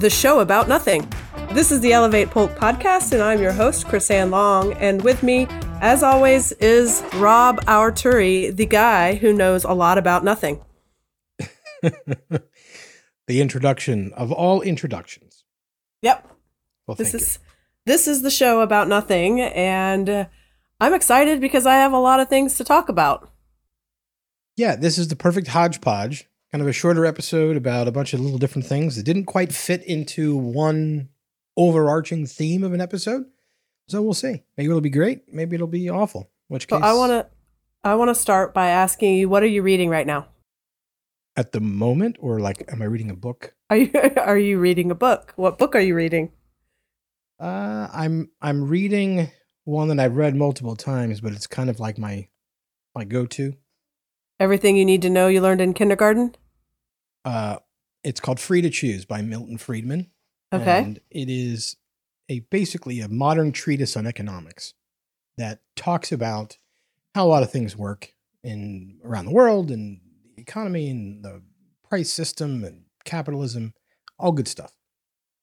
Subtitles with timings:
[0.00, 1.06] the show about nothing.
[1.52, 4.72] This is the Elevate Polk podcast, and I'm your host, Chrisanne Long.
[4.74, 5.46] And with me,
[5.82, 10.64] as always, is Rob Arturi, the guy who knows a lot about nothing.
[11.82, 12.40] the
[13.28, 15.44] introduction of all introductions.
[16.00, 16.26] Yep.
[16.86, 17.38] Well, this is
[17.84, 20.24] this is the show about nothing, and uh,
[20.80, 23.30] I'm excited because I have a lot of things to talk about.
[24.56, 26.26] Yeah, this is the perfect hodgepodge.
[26.52, 29.52] Kind of a shorter episode about a bunch of little different things that didn't quite
[29.52, 31.08] fit into one
[31.56, 33.24] overarching theme of an episode.
[33.88, 34.42] So we'll see.
[34.56, 35.32] Maybe it'll be great.
[35.32, 36.30] Maybe it'll be awful.
[36.48, 37.26] Which So case, I want to
[37.84, 40.26] I want to start by asking you, what are you reading right now?
[41.36, 43.54] at the moment, or like, am I reading a book?
[43.70, 45.32] Are you are you reading a book?
[45.36, 46.32] What book are you reading?
[47.38, 49.30] Uh, I'm I'm reading
[49.64, 52.28] one that I've read multiple times, but it's kind of like my
[52.94, 53.54] my go-to.
[54.40, 56.34] Everything you need to know you learned in kindergarten.
[57.24, 57.58] Uh,
[58.02, 60.10] it's called Free to Choose by Milton Friedman.
[60.52, 60.78] Okay.
[60.78, 61.76] And it is
[62.30, 64.72] a basically a modern treatise on economics
[65.36, 66.56] that talks about
[67.14, 70.00] how a lot of things work in around the world and
[70.36, 71.42] the economy and the
[71.88, 73.74] price system and capitalism,
[74.18, 74.72] all good stuff.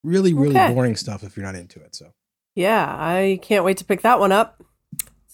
[0.03, 0.73] Really, really Okay.
[0.73, 1.95] boring stuff if you're not into it.
[1.95, 2.13] So
[2.55, 4.63] Yeah, I can't wait to pick that one up.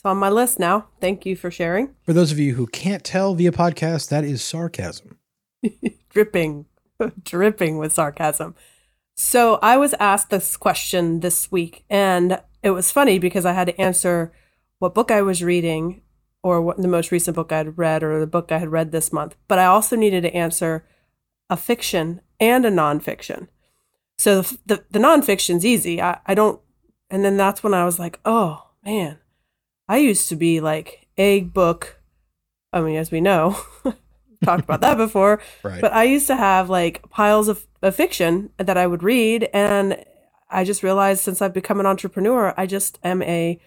[0.03, 0.87] It's on my list now.
[0.99, 1.95] Thank you for sharing.
[2.01, 5.17] for those of you who can't tell via podcast, that is sarcasm.
[6.09, 6.65] dripping,
[7.23, 8.53] dripping with sarcasm.
[9.15, 13.67] So I was asked this question this week, and it was funny because I had
[13.67, 14.33] to answer
[14.79, 16.01] what book I was reading,
[16.43, 18.91] or what the most recent book I had read, or the book I had read
[18.91, 19.37] this month.
[19.47, 20.85] But I also needed to answer
[21.49, 23.47] a fiction and a nonfiction.
[24.17, 26.01] So the the, the nonfiction's easy.
[26.01, 26.59] I, I don't,
[27.09, 29.19] and then that's when I was like, oh man,
[29.87, 31.99] I used to be like a book.
[32.71, 33.57] I mean, as we know,
[34.43, 35.41] talked about that before.
[35.63, 35.81] Right.
[35.81, 40.03] But I used to have like piles of, of fiction that I would read, and
[40.49, 43.59] I just realized since I've become an entrepreneur, I just am a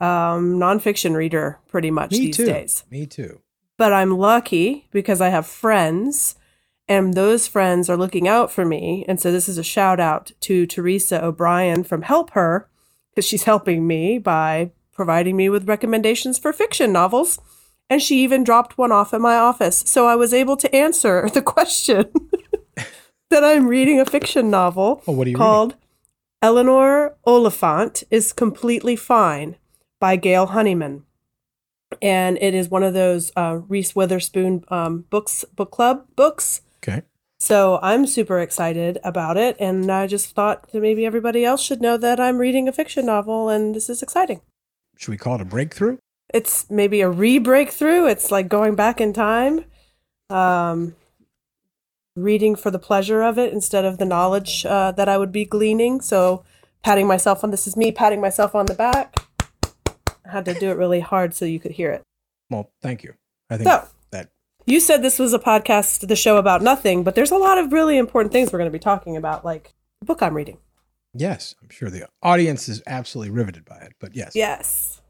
[0.00, 2.46] um, nonfiction reader pretty much Me these too.
[2.46, 2.84] days.
[2.90, 3.40] Me too.
[3.76, 6.36] But I'm lucky because I have friends,
[6.88, 9.04] and those friends are looking out for me.
[9.08, 12.68] And so this is a shout out to Teresa O'Brien from Help Her
[13.10, 17.38] because she's helping me by providing me with recommendations for fiction novels.
[17.90, 19.78] And she even dropped one off at my office.
[19.86, 22.10] So I was able to answer the question
[23.30, 25.76] that I'm reading a fiction novel Oh, what are you called
[26.40, 29.56] Eleanor Oliphant is Completely Fine
[29.98, 31.04] by Gail Honeyman.
[32.02, 36.60] And it is one of those uh, Reese Witherspoon um, books, book club books.
[36.82, 37.02] Okay.
[37.38, 39.56] So I'm super excited about it.
[39.58, 43.06] And I just thought that maybe everybody else should know that I'm reading a fiction
[43.06, 44.40] novel and this is exciting.
[44.96, 45.98] Should we call it a breakthrough?
[46.32, 48.06] It's maybe a re breakthrough.
[48.06, 49.64] It's like going back in time,
[50.30, 50.94] um,
[52.16, 55.44] reading for the pleasure of it instead of the knowledge uh, that I would be
[55.44, 56.00] gleaning.
[56.00, 56.44] So
[56.82, 59.16] patting myself on this is me patting myself on the back.
[60.26, 62.02] I had to do it really hard so you could hear it.
[62.50, 63.14] Well, thank you.
[63.50, 64.28] I think So- that
[64.66, 67.72] You said this was a podcast, the show about nothing, but there's a lot of
[67.72, 70.58] really important things we're going to be talking about, like the book I'm reading.
[71.14, 73.92] Yes, I'm sure the audience is absolutely riveted by it.
[74.00, 75.00] But yes, Yes.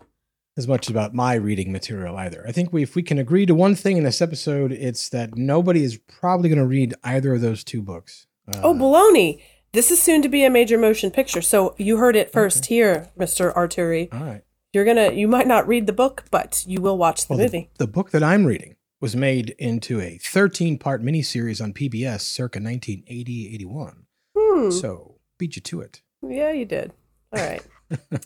[0.56, 2.44] as much about my reading material either.
[2.46, 5.36] I think we, if we can agree to one thing in this episode, it's that
[5.36, 8.26] nobody is probably going to read either of those two books.
[8.46, 9.40] Uh, Oh, baloney.
[9.72, 11.42] This is soon to be a major motion picture.
[11.42, 13.52] So you heard it first here, Mr.
[13.54, 14.12] Arturi.
[14.14, 14.42] all right.
[14.72, 17.70] You're gonna you might not read the book, but you will watch the Well, movie.
[17.78, 22.20] The, the book that I'm reading was made into a 13 part miniseries on PBS
[22.22, 24.06] circa 1980 81.
[24.36, 24.70] Hmm.
[24.70, 25.13] So
[25.44, 26.00] beat you to it.
[26.26, 26.92] yeah, you did.
[27.32, 27.62] All right.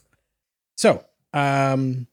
[0.76, 2.06] So, um,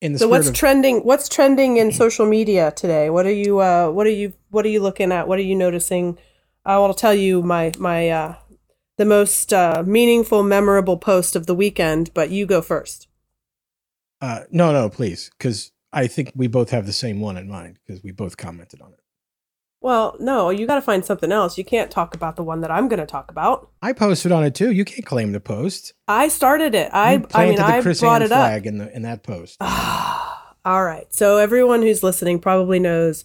[0.00, 3.10] in the so what's of, trending what's trending in social media today?
[3.10, 5.28] What are you uh what are you what are you looking at?
[5.28, 6.16] What are you noticing?
[6.64, 8.36] I will tell you my my uh
[8.96, 13.06] the most uh, meaningful, memorable post of the weekend, but you go first.
[14.22, 17.78] uh, no, no, please, because I think we both have the same one in mind
[17.84, 19.00] because we both commented on it.
[19.82, 21.56] Well, no, you got to find something else.
[21.56, 23.70] You can't talk about the one that I'm going to talk about.
[23.80, 24.70] I posted on it too.
[24.70, 25.94] You can't claim the post.
[26.06, 26.90] I started it.
[26.92, 28.66] I You I mean, the I Chris brought Ann it up.
[28.66, 29.56] in the in that post.
[29.60, 31.06] All right.
[31.14, 33.24] So everyone who's listening probably knows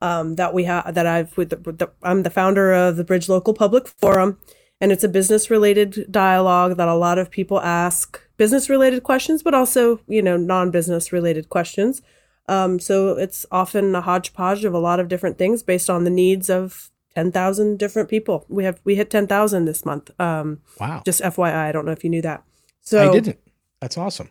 [0.00, 3.28] um, that we have that I've with the, the I'm the founder of the Bridge
[3.28, 4.38] Local Public Forum,
[4.80, 9.42] and it's a business related dialogue that a lot of people ask business related questions,
[9.42, 12.00] but also you know non business related questions.
[12.48, 16.10] Um, so it's often a hodgepodge of a lot of different things based on the
[16.10, 18.44] needs of ten thousand different people.
[18.48, 20.10] We have we hit ten thousand this month.
[20.20, 22.44] Um, Wow, just FYI, I don't know if you knew that.
[22.80, 23.38] So I didn't.
[23.80, 24.30] That's awesome.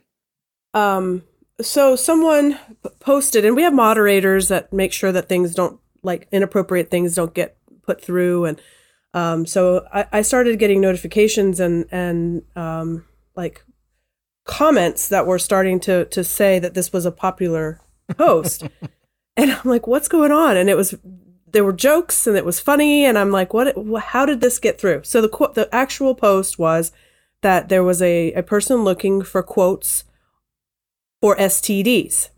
[0.74, 1.24] um
[1.62, 2.60] so someone
[3.00, 7.34] posted and we have moderators that make sure that things don't like inappropriate things don't
[7.34, 8.62] get put through and
[9.14, 13.64] Um, so I, I started getting notifications and and um, like
[14.44, 17.80] comments that were starting to to say that this was a popular
[18.18, 18.63] post,
[19.38, 20.57] and I'm like, what's going on?
[20.57, 20.96] And it was
[21.52, 23.75] there were jokes and it was funny, and I'm like, what?
[24.00, 25.04] How did this get through?
[25.04, 26.92] So the the actual post was
[27.42, 30.04] that there was a a person looking for quotes
[31.22, 32.30] for STDs.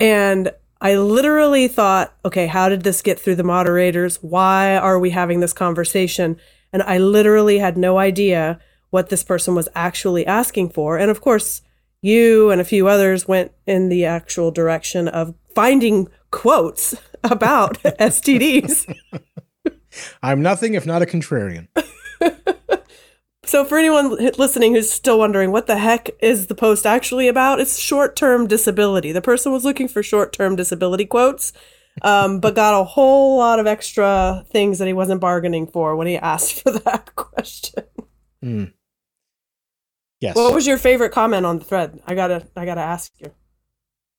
[0.00, 4.22] and I literally thought, okay, how did this get through the moderators?
[4.22, 6.36] Why are we having this conversation?
[6.72, 8.58] And I literally had no idea
[8.90, 10.98] what this person was actually asking for.
[10.98, 11.62] And of course,
[12.02, 16.94] you and a few others went in the actual direction of finding quotes
[17.24, 18.92] about STDs.
[20.22, 21.68] I'm nothing if not a contrarian.
[23.46, 27.60] So, for anyone listening who's still wondering what the heck is the post actually about,
[27.60, 29.12] it's short term disability.
[29.12, 31.52] The person was looking for short term disability quotes,
[32.02, 36.08] um, but got a whole lot of extra things that he wasn't bargaining for when
[36.08, 37.84] he asked for that question.
[38.44, 38.72] Mm.
[40.20, 40.36] Yes.
[40.36, 42.00] What was your favorite comment on the thread?
[42.06, 43.32] I gotta, I gotta ask you.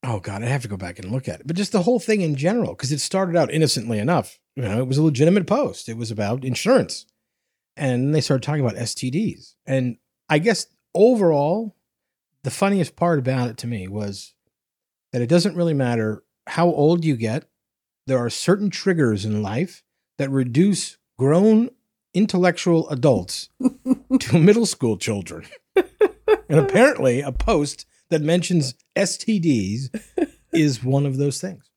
[0.04, 1.48] Oh God, I have to go back and look at it.
[1.48, 4.40] But just the whole thing in general, because it started out innocently enough.
[4.56, 5.90] You know, it was a legitimate post.
[5.90, 7.06] It was about insurance
[7.78, 9.54] and they started talking about STDs.
[9.66, 9.98] And
[10.28, 11.76] I guess overall,
[12.44, 14.34] the funniest part about it to me was
[15.14, 17.46] that it doesn't really matter how old you get.
[18.08, 19.84] There are certain triggers in life
[20.18, 21.70] that reduce grown
[22.18, 23.50] intellectual adults
[24.20, 25.46] to middle school children.
[25.76, 29.90] and apparently, a post that mentions STDs
[30.52, 31.70] is one of those things.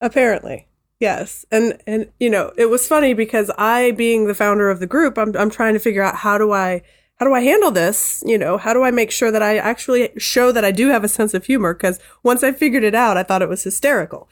[0.00, 0.66] Apparently.
[1.00, 1.44] Yes.
[1.50, 5.16] And and you know, it was funny because I being the founder of the group,
[5.18, 6.82] I'm I'm trying to figure out how do I
[7.16, 8.22] how do I handle this?
[8.26, 11.04] You know, how do I make sure that I actually show that I do have
[11.04, 14.28] a sense of humor cuz once I figured it out, I thought it was hysterical.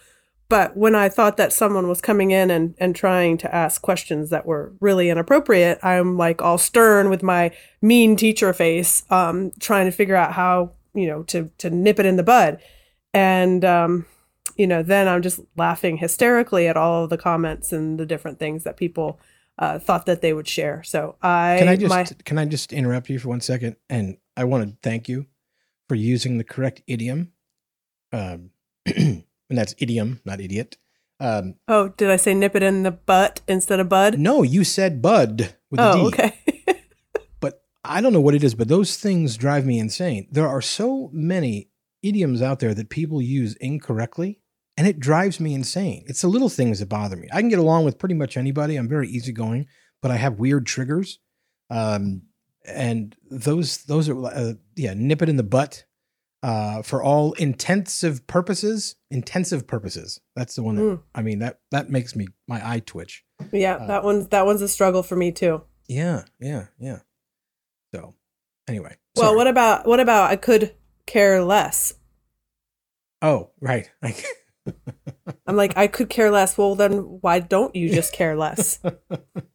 [0.48, 4.28] But when I thought that someone was coming in and, and trying to ask questions
[4.30, 9.86] that were really inappropriate, I'm like all stern with my mean teacher face, um, trying
[9.86, 12.58] to figure out how, you know, to to nip it in the bud.
[13.14, 14.06] And um,
[14.56, 18.38] you know, then I'm just laughing hysterically at all of the comments and the different
[18.38, 19.18] things that people
[19.58, 20.82] uh, thought that they would share.
[20.82, 24.18] So I can I just my, can I just interrupt you for one second, and
[24.36, 25.26] I want to thank you
[25.88, 27.32] for using the correct idiom,
[28.12, 28.50] um,
[29.52, 30.78] and that's idiom, not idiot.
[31.20, 34.18] Um, oh, did I say nip it in the butt instead of bud?
[34.18, 36.06] No, you said bud with oh, a D.
[36.06, 36.80] okay.
[37.40, 40.26] but I don't know what it is, but those things drive me insane.
[40.30, 41.68] There are so many
[42.02, 44.40] idioms out there that people use incorrectly
[44.76, 46.04] and it drives me insane.
[46.06, 47.28] It's the little things that bother me.
[47.32, 48.76] I can get along with pretty much anybody.
[48.76, 49.66] I'm very easygoing,
[50.00, 51.18] but I have weird triggers.
[51.70, 52.22] Um,
[52.64, 55.84] and those those are uh, yeah, nip it in the butt.
[56.42, 60.20] Uh, for all intensive purposes, intensive purposes.
[60.34, 61.00] That's the one that mm.
[61.14, 63.24] I mean that that makes me my eye twitch.
[63.52, 65.62] Yeah, uh, that one's that one's a struggle for me too.
[65.88, 67.00] Yeah, yeah, yeah.
[67.94, 68.14] So,
[68.68, 68.96] anyway.
[69.16, 69.36] Well, sorry.
[69.36, 70.74] what about what about I could
[71.06, 71.94] care less?
[73.20, 73.90] Oh, right.
[75.46, 76.56] I'm like, I could care less.
[76.58, 78.80] Well, then why don't you just care less?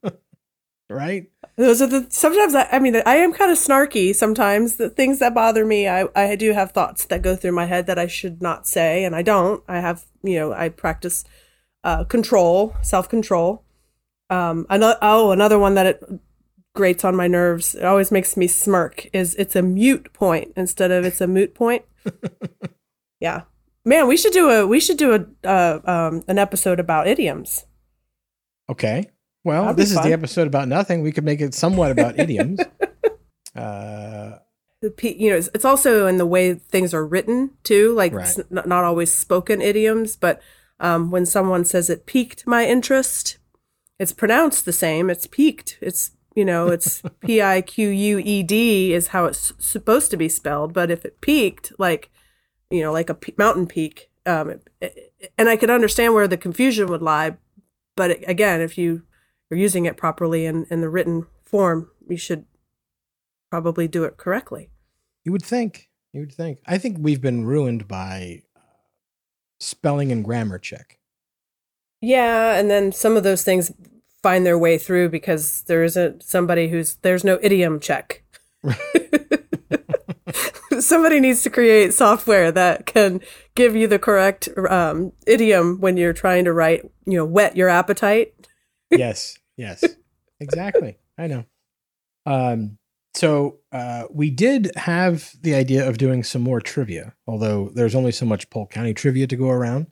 [0.90, 1.28] right?
[1.58, 4.76] Those are the sometimes I, I mean I am kind of snarky sometimes.
[4.76, 7.88] The things that bother me, I I do have thoughts that go through my head
[7.88, 9.64] that I should not say, and I don't.
[9.68, 11.24] I have you know I practice
[11.84, 13.64] uh, control, self control.
[14.30, 16.04] Um, another oh another one that it
[16.76, 17.74] grates on my nerves.
[17.74, 19.08] It always makes me smirk.
[19.12, 21.86] Is it's a mute point instead of it's a moot point.
[23.20, 23.42] yeah,
[23.88, 27.66] Man, we should do a we should do a uh, um, an episode about idioms.
[28.70, 29.10] Okay.
[29.48, 31.04] Well, That'd this is the episode about nothing.
[31.04, 32.60] We could make it somewhat about idioms.
[33.56, 34.40] Uh,
[35.02, 37.96] you know, it's also in the way things are written too.
[37.96, 38.28] Like right.
[38.28, 40.42] it's not always spoken idioms, but
[40.82, 43.38] um, when someone says it piqued my interest,
[43.98, 45.10] it's pronounced the same.
[45.10, 45.78] It's piqued.
[45.80, 50.18] It's you know, it's P I Q U E D is how it's supposed to
[50.18, 50.74] be spelled.
[50.74, 52.12] But if it peaked, like
[52.70, 54.10] you know, like a p- mountain peak.
[54.26, 54.60] Um,
[55.38, 57.38] and I could understand where the confusion would lie,
[57.96, 59.04] but again, if you
[59.52, 62.46] are using it properly in, in the written form, you should
[63.50, 64.70] probably do it correctly.
[65.24, 65.90] You would think.
[66.14, 66.60] You would think.
[66.66, 68.60] I think we've been ruined by uh,
[69.60, 71.00] spelling and grammar check.
[72.02, 73.72] Yeah, and then some of those things
[74.22, 78.24] find their way through because there isn't somebody who's there's no idiom check.
[80.80, 83.22] somebody needs to create software that can
[83.56, 87.70] give you the correct um, idiom when you're trying to write, you know, whet your
[87.70, 88.34] appetite.
[88.92, 89.84] Yes, yes,
[90.40, 90.98] exactly.
[91.18, 91.46] I know.
[92.26, 92.78] Um,
[93.14, 98.12] so uh, we did have the idea of doing some more trivia, although there's only
[98.12, 99.88] so much Polk County trivia to go around.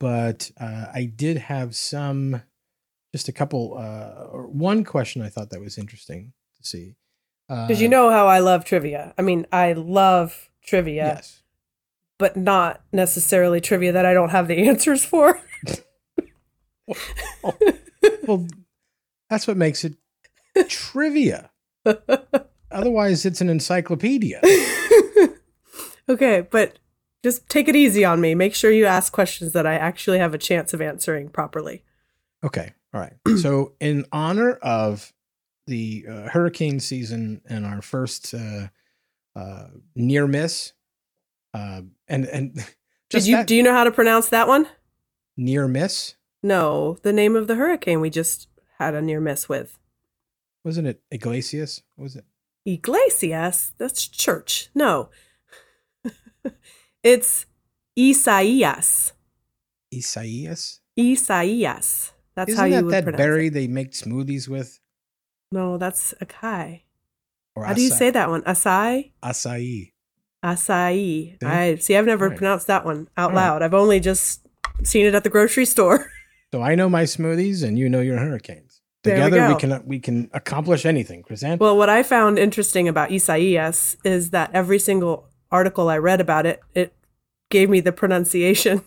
[0.00, 2.42] But uh, I did have some
[3.12, 3.76] just a couple.
[3.78, 6.96] Uh, or one question I thought that was interesting to see.
[7.48, 9.14] Because Uh, you know how I love trivia.
[9.16, 11.42] I mean, I love trivia, yes,
[12.18, 15.40] but not necessarily trivia that I don't have the answers for.
[18.26, 18.46] well,
[19.30, 19.94] that's what makes it
[20.68, 21.50] trivia.
[22.70, 24.40] Otherwise, it's an encyclopedia.
[26.08, 26.78] okay, but
[27.22, 28.34] just take it easy on me.
[28.34, 31.82] Make sure you ask questions that I actually have a chance of answering properly.
[32.44, 32.72] Okay.
[32.92, 33.14] All right.
[33.38, 35.12] So, in honor of
[35.66, 38.68] the uh, hurricane season and our first uh,
[39.34, 40.72] uh, near miss,
[41.52, 42.54] uh, and and
[43.10, 44.66] Did you that do you know how to pronounce that one?
[45.36, 46.14] near miss
[46.46, 48.46] No, the name of the hurricane we just
[48.78, 49.80] had a near miss with.
[50.64, 51.82] wasn't it Iglesias?
[51.96, 52.24] What was it?
[52.64, 54.68] Iglesias, that's church.
[54.72, 55.08] No.
[57.02, 57.46] it's
[57.98, 59.12] Isaias.
[59.92, 60.80] Isaias?
[60.96, 62.12] Isaias.
[62.36, 63.54] That's Isn't how you that would that pronounce berry it.
[63.54, 64.78] they make smoothies with?
[65.50, 66.82] No, that's Akai.
[67.56, 68.42] Or How do you say that one?
[68.42, 69.10] Acai?
[69.20, 69.90] Acai.
[70.44, 70.94] Acai.
[70.94, 71.36] See?
[71.42, 71.96] I see.
[71.96, 72.38] I've never Alright.
[72.38, 73.34] pronounced that one out Alright.
[73.34, 73.62] loud.
[73.62, 74.46] I've only just
[74.84, 76.08] seen it at the grocery store.
[76.52, 78.80] So I know my smoothies, and you know your hurricanes.
[79.02, 81.22] There we Together, we, can we can accomplish anything.
[81.22, 81.58] Chrysanthemum.
[81.64, 86.46] well, what I found interesting about Isaias is that every single article I read about
[86.46, 86.92] it, it
[87.50, 88.82] gave me the pronunciation.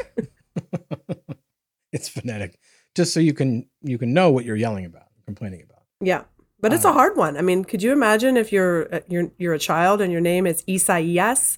[1.91, 2.59] it's phonetic,
[2.95, 5.83] just so you can you can know what you're yelling about, complaining about.
[6.01, 6.23] Yeah,
[6.59, 7.37] but it's Uh, a hard one.
[7.37, 10.45] I mean, could you imagine if you're uh, you're you're a child and your name
[10.47, 11.57] is Isaias,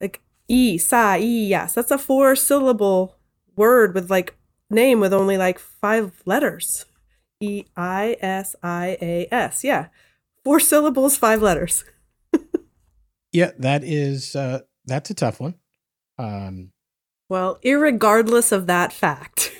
[0.00, 1.74] like Isaias?
[1.74, 3.16] That's a four syllable
[3.56, 4.36] word with like
[4.70, 6.86] name with only like five letters.
[7.40, 9.64] E I S I A S.
[9.64, 9.88] Yeah,
[10.44, 11.84] four syllables, five letters.
[13.32, 15.54] Yeah, that is uh, that's a tough one.
[16.18, 16.72] Um,
[17.28, 19.52] Well, irregardless of that fact.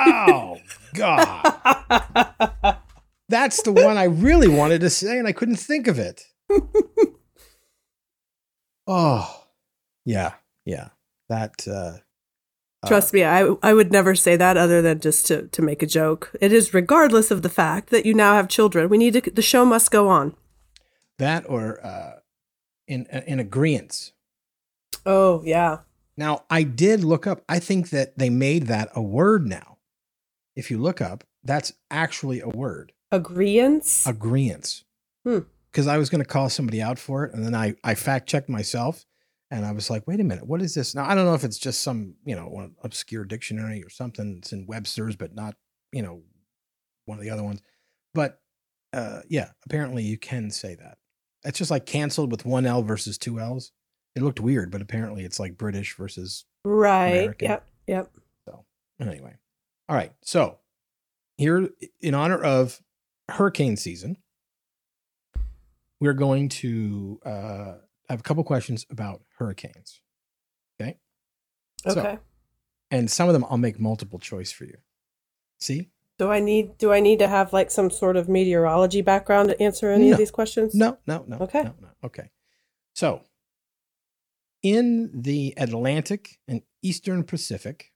[0.00, 0.56] oh
[0.94, 1.42] God,
[3.28, 6.24] that's the one I really wanted to say, and I couldn't think of it.
[8.86, 9.44] oh,
[10.06, 10.34] yeah,
[10.64, 10.88] yeah.
[11.28, 11.98] That uh,
[12.82, 15.82] uh, Trust me, I I would never say that other than just to to make
[15.82, 16.30] a joke.
[16.40, 18.88] It is regardless of the fact that you now have children.
[18.88, 19.30] We need to.
[19.30, 20.34] The show must go on.
[21.18, 22.20] that or uh,
[22.86, 24.12] in in agreement.
[25.04, 25.78] Oh yeah.
[26.16, 27.42] Now, I did look up.
[27.48, 29.78] I think that they made that a word now.
[30.56, 32.92] If you look up, that's actually a word.
[33.12, 34.04] Agreeance.
[34.04, 34.82] Agreeance.
[35.24, 35.40] Hmm.
[35.70, 38.28] Because I was going to call somebody out for it, and then I I fact
[38.28, 39.04] checked myself,
[39.50, 40.94] and I was like, wait a minute, what is this?
[40.94, 44.36] Now I don't know if it's just some you know obscure dictionary or something.
[44.38, 45.54] It's in Webster's, but not
[45.92, 46.22] you know
[47.06, 47.60] one of the other ones.
[48.14, 48.40] But
[48.92, 50.98] uh, yeah, apparently you can say that.
[51.44, 53.72] It's just like canceled with one L versus two L's.
[54.14, 57.08] It looked weird, but apparently it's like British versus right.
[57.08, 57.48] American.
[57.48, 57.66] Yep.
[57.86, 58.10] Yep.
[58.44, 58.64] So
[59.00, 59.34] anyway,
[59.88, 60.12] all right.
[60.22, 60.58] So,
[61.36, 62.80] here, in honor of
[63.30, 64.16] hurricane season,
[66.00, 67.74] we're going to uh,
[68.08, 70.00] have a couple questions about hurricanes.
[70.80, 70.98] Okay.
[71.86, 72.18] So- Okay.
[72.90, 74.78] And some of them I'll make multiple choice for you.
[75.60, 75.90] See?
[76.18, 79.62] do I need Do I need to have like some sort of meteorology background to
[79.62, 80.12] answer any No.
[80.12, 80.74] of these questions?
[80.74, 81.36] No, no, no.
[81.38, 81.62] Okay.
[81.62, 81.88] No, no.
[82.02, 82.30] Okay.
[82.94, 83.22] So,
[84.62, 87.92] in the Atlantic and Eastern Pacific,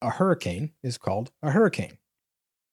[0.00, 1.98] a hurricane is called a hurricane.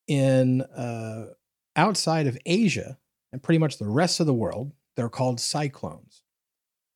[0.07, 1.33] In uh,
[1.75, 2.99] outside of Asia
[3.31, 6.23] and pretty much the rest of the world, they're called cyclones.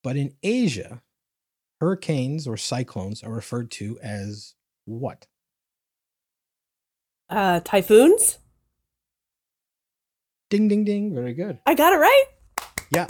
[0.06, 1.02] But in Asia,
[1.82, 4.54] hurricanes or cyclones are referred to as
[4.86, 5.26] what?
[7.28, 8.38] Uh, typhoons.
[10.52, 11.16] Ding, ding, ding.
[11.16, 11.58] Very good.
[11.66, 12.26] I got it right.
[12.92, 13.08] Yeah,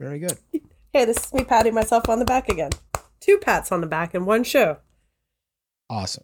[0.00, 0.36] very good.
[0.92, 2.70] Hey, this is me patting myself on the back again.
[3.18, 4.76] Two pats on the back in one show.
[5.90, 6.22] Awesome.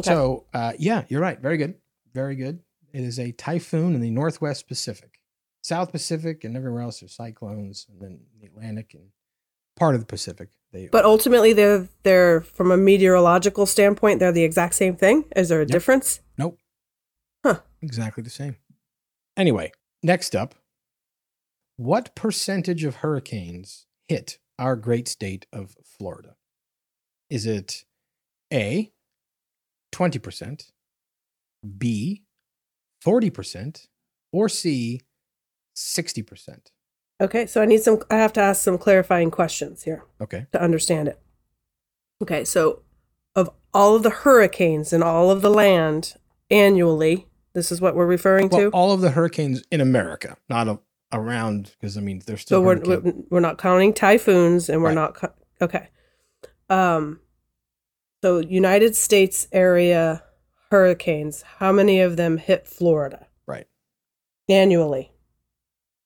[0.00, 0.10] Okay.
[0.10, 1.40] So, uh, yeah, you're right.
[1.40, 1.76] Very good.
[2.12, 2.58] Very good.
[2.92, 5.19] It is a typhoon in the Northwest Pacific.
[5.62, 9.08] South Pacific and everywhere else are cyclones, and then the Atlantic and
[9.76, 10.48] part of the Pacific.
[10.72, 15.24] They But ultimately, they're they're from a meteorological standpoint, they're the exact same thing.
[15.36, 16.20] Is there a difference?
[16.38, 16.58] nope,
[17.44, 17.60] Huh.
[17.82, 18.56] exactly the same.
[19.36, 20.54] Anyway, next up,
[21.76, 26.36] what percentage of hurricanes hit our great state of Florida?
[27.30, 27.84] Is it
[28.52, 28.92] A,
[29.92, 30.72] 20%,
[31.78, 32.24] B,
[33.04, 33.86] 40%,
[34.32, 35.00] or C,
[35.80, 36.70] 60%?
[37.22, 38.00] Okay, so I need some.
[38.10, 40.46] I have to ask some clarifying questions here Okay.
[40.52, 41.20] to understand it.
[42.22, 42.82] Okay, so
[43.34, 46.14] of all of the hurricanes and all of the land
[46.50, 48.68] annually, this is what we're referring Well, to.
[48.70, 50.78] all of the hurricanes in America, not a,
[51.12, 54.80] around, because I mean, there's still So we're, hurricane- we're we're not counting typhoons, and
[54.82, 54.94] we're Right.
[54.94, 55.88] not co- okay.
[56.70, 57.20] Um,
[58.22, 60.22] so United States area
[60.70, 63.66] hurricanes, how many of them hit Florida Right.
[64.48, 65.12] annually?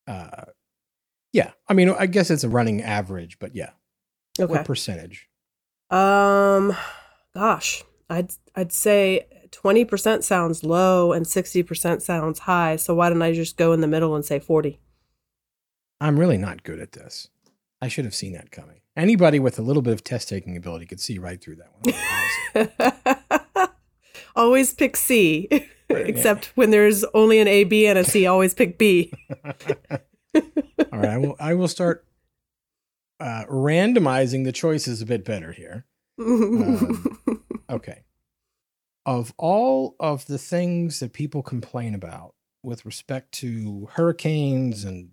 [0.07, 0.45] Uh,
[1.31, 1.51] yeah.
[1.67, 3.71] I mean, I guess it's a running average, but yeah.
[4.39, 4.51] Okay.
[4.51, 5.29] What percentage?
[5.89, 6.75] Um,
[7.33, 12.75] gosh, I'd I'd say twenty percent sounds low and sixty percent sounds high.
[12.75, 14.79] So why don't I just go in the middle and say forty?
[16.01, 17.29] I'm really not good at this.
[17.81, 18.81] I should have seen that coming.
[18.97, 22.91] Anybody with a little bit of test taking ability could see right through that
[23.53, 23.69] one.
[24.35, 25.47] always pick C,
[25.89, 26.05] Right, yeah.
[26.05, 28.25] except when there's only an A, B, and a C.
[28.25, 29.13] Always pick B.
[29.45, 31.35] All right, I will.
[31.39, 32.05] I will start
[33.19, 35.85] uh, randomizing the choices a bit better here.
[36.17, 38.03] Um, Okay.
[39.05, 45.09] Of all of the things that people complain about with respect to hurricanes and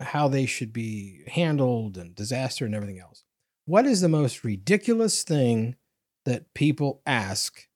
[0.00, 3.24] how they should be handled and disaster and everything else,
[3.64, 5.76] what is the most ridiculous thing
[6.24, 7.68] that people ask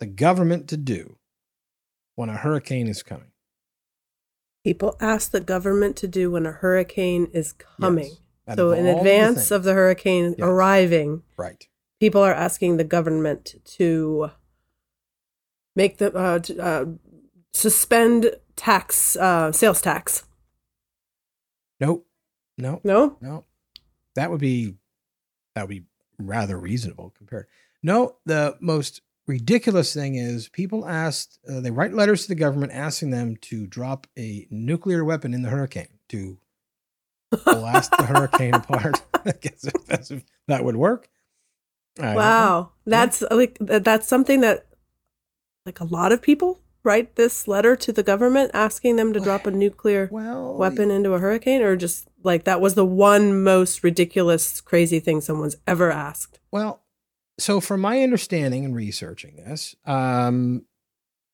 [0.00, 1.17] the government to do
[2.18, 3.30] when a hurricane is coming?
[4.64, 8.10] People ask the government to do when a hurricane is coming.
[8.48, 8.56] Yes.
[8.56, 10.44] So in all the advance of the hurricane Yes.
[10.44, 11.64] arriving, right.
[12.00, 14.32] people are asking the government to
[15.76, 16.86] make the uh, uh,
[17.52, 20.24] suspend tax uh, sales tax.
[21.78, 22.04] Nope.
[22.56, 22.80] No.
[22.82, 23.44] No, No,
[24.16, 24.74] that would be
[25.54, 25.84] that would be
[26.18, 27.46] rather reasonable compared.
[27.80, 32.72] No, the most ridiculous thing is people asked uh, they write letters to the government
[32.72, 36.38] asking them to drop a nuclear weapon in the hurricane to
[37.44, 39.02] blast the hurricane apart.
[39.14, 41.08] I guess if that's if that would work.
[42.00, 44.66] I wow, that's like that's something that
[45.66, 49.46] like a lot of people write this letter to the government asking them to drop
[49.46, 53.84] a nuclear Well, weapon into a hurricane, or just like that was the one most
[53.84, 56.38] ridiculous, crazy thing someone's ever asked.
[56.50, 56.82] Well,
[57.38, 60.64] so from my understanding and researching this, um,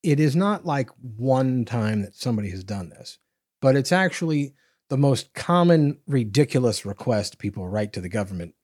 [0.02, 3.18] it is not like one time that somebody has done this,
[3.62, 4.54] but it's actually
[4.90, 8.54] the most common ridiculous request people write to the government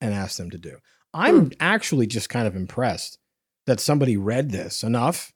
[0.00, 0.76] and ask them to do.
[1.14, 3.18] I'm actually just kind of impressed
[3.66, 5.32] that somebody read this enough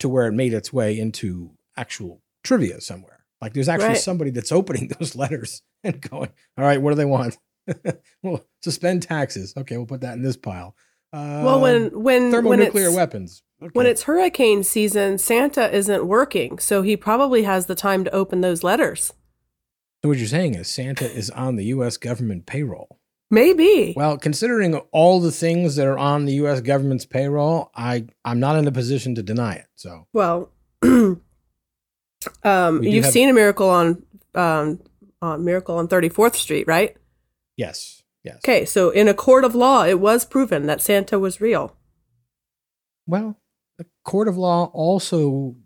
[0.00, 3.24] to where it made its way into actual trivia somewhere.
[3.40, 3.98] Like there's actually Right.
[3.98, 7.38] somebody that's opening those letters and going, "All right, what do they want?"
[8.22, 9.54] well, suspend taxes.
[9.56, 10.74] Okay, we'll put that in this pile.
[11.12, 13.42] Uh, well, when when when thermonuclear it's, weapons.
[13.62, 13.70] Okay.
[13.72, 18.40] when it's hurricane season, Santa isn't working, so he probably has the time to open
[18.40, 19.12] those letters.
[20.02, 21.96] so what you're saying is Santa is on the U.S.
[21.96, 22.98] government payroll.
[23.30, 23.92] Maybe.
[23.96, 26.60] Well, considering all the things that are on the U.S.
[26.62, 29.66] government's payroll, I I'm not in a position to deny it.
[29.76, 30.50] So Well,
[30.82, 31.20] um,
[32.80, 34.02] We you've have- seen a miracle on
[34.34, 34.80] um,
[35.20, 36.96] on Miracle on Thirty Fourth Street, right?
[37.58, 38.36] Yes, yes.
[38.36, 41.76] Okay, so in a court of law, it was proven that Santa was real.
[43.06, 43.38] Well,
[43.76, 45.56] the court of law also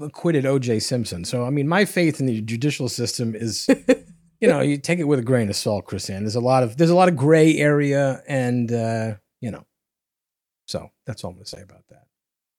[0.00, 0.78] acquitted O.J.
[0.78, 1.24] Simpson.
[1.24, 3.68] So I mean, my faith in the judicial system is.
[4.40, 6.08] you know, you take it with a grain of salt, Chris.
[6.08, 6.22] Ann.
[6.22, 9.66] There's a lot of there's a lot of gray area, and uh, you know,
[10.66, 12.06] so that's all I'm going to say about that.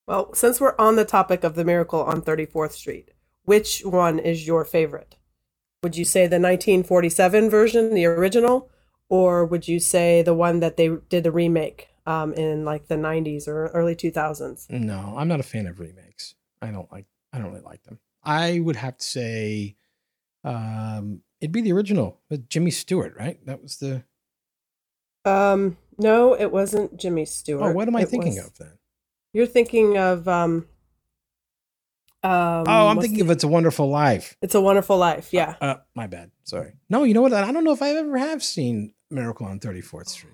[0.07, 3.11] Well, since we're on the topic of the miracle on 34th Street,
[3.43, 5.15] which one is your favorite?
[5.83, 8.69] Would you say the 1947 version, the original,
[9.11, 12.95] or would you say the one that they did the remake um, in like the
[12.95, 14.69] 90s or early 2000s?
[14.69, 16.35] No, I'm not a fan of remakes.
[16.61, 17.05] I don't like.
[17.33, 17.99] I don't really like them.
[18.23, 19.75] I would have to say,
[20.45, 23.45] um, it'd be the original with Jimmy Stewart, right?
[23.45, 24.03] That was the.
[25.25, 27.63] Um, no, it wasn't Jimmy Stewart.
[27.63, 28.77] Oh, what am I It thinking was- of then?
[29.33, 30.67] You're thinking of um.
[32.23, 34.37] Um, oh, I'm thinking the- of It's a Wonderful Life.
[34.41, 35.29] It's a Wonderful Life.
[35.33, 35.55] Yeah.
[35.59, 36.31] Uh, my bad.
[36.43, 36.73] Sorry.
[36.89, 37.33] No, you know what?
[37.33, 40.33] I don't know if I ever have seen Miracle on 34th Street.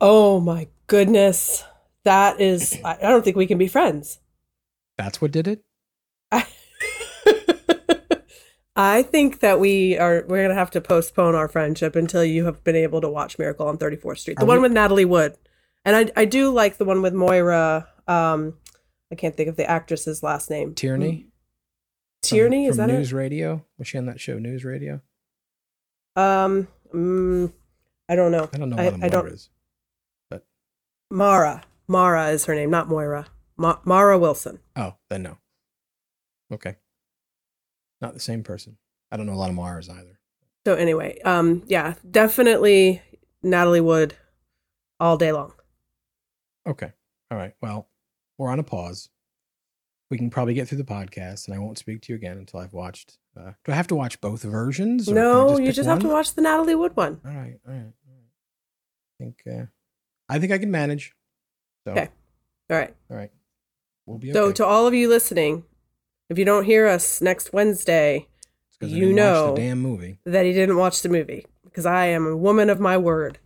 [0.00, 1.62] Oh my goodness,
[2.04, 2.76] that is.
[2.84, 4.18] I, I don't think we can be friends.
[4.98, 5.64] That's what did it.
[6.32, 6.46] I,
[8.74, 12.64] I think that we are we're gonna have to postpone our friendship until you have
[12.64, 15.36] been able to watch Miracle on 34th Street, the Are one we- with Natalie Wood,
[15.84, 17.88] and I I do like the one with Moira.
[18.08, 18.54] Um,
[19.12, 20.74] I can't think of the actress's last name.
[20.74, 21.12] Tierney.
[21.12, 21.30] Mm,
[22.22, 23.64] Tierney from, is from that News Radio?
[23.78, 25.00] Was she on that show, News Radio?
[26.16, 27.52] Um, mm,
[28.08, 28.48] I don't know.
[28.52, 29.50] I don't know I- what I Moira don't- is.
[31.10, 31.62] Mara.
[31.88, 33.26] Mara is her name, not Moira.
[33.58, 34.60] Ma- Mara Wilson.
[34.76, 35.36] Oh, then no.
[36.50, 36.76] Okay.
[38.00, 38.78] Not the same person.
[39.10, 40.18] I don't know a lot of Mars either.
[40.66, 43.02] So anyway, um, yeah, definitely
[43.42, 44.14] Natalie Wood
[44.98, 45.52] all day long.
[46.66, 46.92] Okay.
[47.30, 47.52] All right.
[47.60, 47.88] Well,
[48.38, 49.08] we're on a pause.
[50.10, 52.60] We can probably get through the podcast, and I won't speak to you again until
[52.60, 53.18] I've watched.
[53.38, 55.08] Uh, do I have to watch both versions?
[55.08, 57.20] or No, you pick just have to watch the Natalie Wood one.
[57.24, 57.58] All right.
[57.66, 57.92] All right.
[58.06, 58.26] All right.
[59.20, 59.42] I think.
[59.50, 59.66] Uh,
[60.28, 61.14] I think I can manage.
[61.84, 62.08] So, Okay.
[62.70, 62.94] All right.
[63.10, 63.30] All right.
[64.06, 64.34] We'll be okay.
[64.38, 65.64] So, to all of you listening,
[66.28, 68.26] if you don't hear us next Wednesday,
[68.68, 70.18] It's 'cause I you know- damn movie.
[70.24, 73.38] that he didn't watch the movie because I am a woman of my word.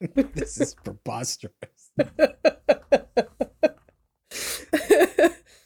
[0.14, 1.52] this is preposterous.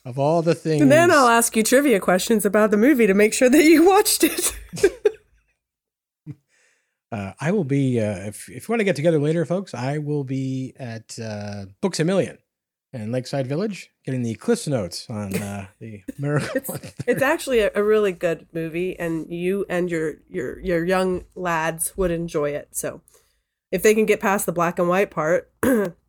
[0.05, 3.15] Of all the things, and then I'll ask you trivia questions about the movie to
[3.15, 4.53] make sure that you watched it.
[7.13, 8.01] uh, I will be.
[8.01, 11.67] Uh, if if you want to get together later, folks, I will be at uh,
[11.81, 12.39] Books a Million
[12.93, 16.51] in Lakeside Village, getting the Cliffs Notes on uh, the Miracle.
[16.55, 21.25] it's, it's actually a, a really good movie, and you and your your your young
[21.35, 22.71] lads would enjoy it.
[22.73, 23.03] So,
[23.71, 25.51] if they can get past the black and white part,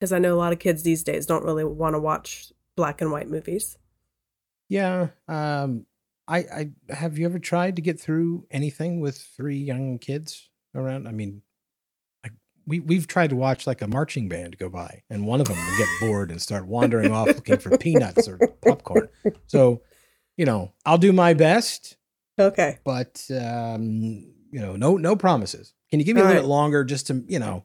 [0.00, 3.02] because I know a lot of kids these days don't really want to watch black
[3.02, 3.76] and white movies.
[4.70, 5.08] Yeah.
[5.28, 5.84] Um,
[6.26, 11.06] I, I have you ever tried to get through anything with three young kids around?
[11.06, 11.42] I mean,
[12.22, 12.32] like
[12.66, 15.56] we we've tried to watch like a marching band go by, and one of them
[15.56, 19.08] will get bored and start wandering off looking for peanuts or popcorn.
[19.48, 19.82] So,
[20.36, 21.96] you know, I'll do my best,
[22.38, 22.78] Okay.
[22.84, 25.74] but um, you know, no no promises.
[25.90, 26.42] Can you give me a little right.
[26.42, 27.64] bit longer just to you know?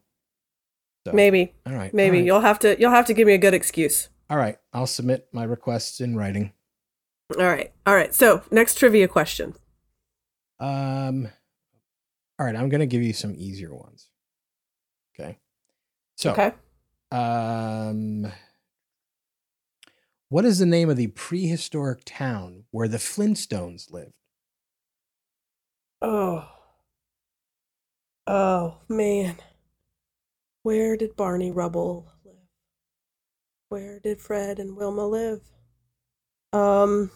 [1.06, 1.54] So, Maybe.
[1.68, 1.94] All right.
[1.94, 2.26] Maybe All right.
[2.26, 4.10] you'll have to you'll have to give me a good excuse.
[4.30, 4.58] All right.
[4.74, 6.52] I'll submit my requests in writing.
[7.38, 7.72] All right.
[7.86, 8.13] All right.
[8.13, 9.54] So, next trivia question.
[10.60, 11.28] Um,
[12.39, 14.10] all right, I'm gonna give you some easier ones.
[15.20, 15.38] Okay.
[16.15, 16.54] So, Okay.
[17.12, 18.32] um,
[20.30, 24.13] what is the name of the prehistoric town where the Flintstones lived?
[26.02, 26.48] Oh.
[28.28, 29.36] Oh, man.
[30.65, 32.34] Where did Barney Rubble live?
[33.69, 35.41] Where did Fred and Wilma live?
[36.54, 37.12] Um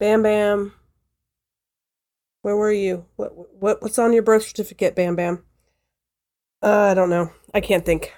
[0.00, 0.72] Bam Bam.
[2.40, 3.04] Where were you?
[3.14, 5.44] What what what's on your birth certificate, Bam Bam?
[6.60, 7.30] Uh, I don't know.
[7.54, 8.12] I can't think.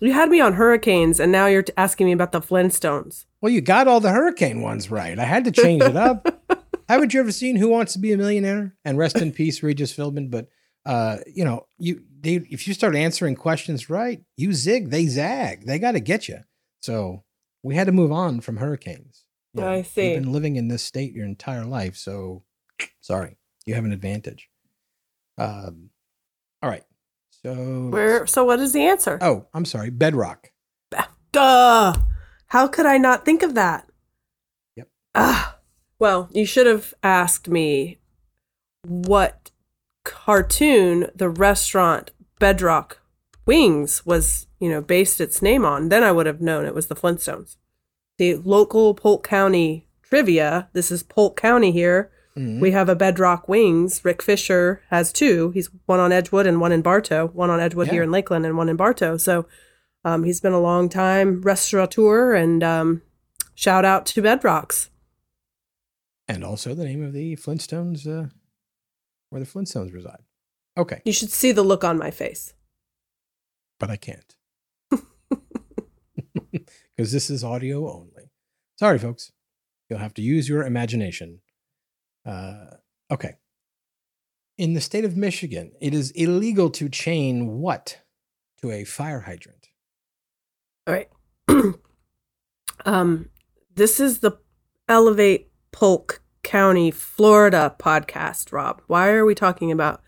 [0.00, 3.26] You had me on hurricanes and now you're asking me about the Flintstones.
[3.40, 5.16] Well, you got all the hurricane ones right.
[5.16, 6.26] I had to change it up.
[6.88, 8.74] Haven't you ever seen Who Wants to Be a Millionaire?
[8.84, 10.32] And rest in peace, Regis Philbin.
[10.32, 10.48] But
[10.84, 15.66] uh, you know, you they if you start answering questions right, you zig, they zag.
[15.66, 16.40] They got to get you.
[16.82, 17.22] So
[17.62, 19.24] we had to move on from hurricanes.
[19.52, 20.12] You know, I see.
[20.12, 22.42] You've been living in this state your entire life, so
[23.00, 24.48] sorry, you have an advantage.
[25.38, 25.90] Um,
[26.62, 26.84] all right.
[27.42, 29.18] So Where so what is the answer?
[29.20, 30.50] Oh, I'm sorry, Bedrock.
[31.32, 31.94] Duh.
[32.46, 33.88] How could I not think of that?
[34.76, 34.88] Yep.
[35.14, 35.58] Ah.
[35.98, 37.98] Well, you should have asked me
[38.84, 39.50] what
[40.04, 42.98] cartoon the restaurant Bedrock
[43.46, 45.88] Wings was, you know, based its name on.
[45.88, 47.56] Then I would have known it was the Flintstones.
[48.18, 50.68] The local Polk County trivia.
[50.72, 52.10] This is Polk County here.
[52.36, 52.60] Mhm.
[52.60, 54.04] We have a Bedrock Wings.
[54.04, 55.50] Rick Fisher has two.
[55.50, 57.28] He's one on Edgewood and one in Bartow.
[57.28, 59.16] One on Edgewood here in Lakeland and one in Bartow.
[59.16, 59.46] So
[60.04, 63.02] um, he's been a long time restaurateur and um,
[63.54, 64.88] shout out to Bedrocks.
[66.26, 68.28] and also the name of the Flintstones, uh,
[69.34, 70.22] where the Flintstones reside.
[70.76, 72.54] Okay, You should see the look on my face.
[73.80, 74.36] but I can't
[76.96, 78.30] because this is audio only.
[78.78, 79.32] Sorry, folks.
[79.88, 81.40] You'll have to use your imagination.
[82.24, 82.76] Uh,
[83.10, 83.34] okay.
[84.56, 87.98] In the state of Michigan, it is illegal to chain what
[88.62, 89.68] to a fire hydrant?
[90.86, 91.08] All right.
[92.86, 93.28] um,
[93.74, 94.38] this is the
[94.88, 98.82] Elevate Polk County, Florida podcast, Rob.
[98.86, 100.00] Why are we talking about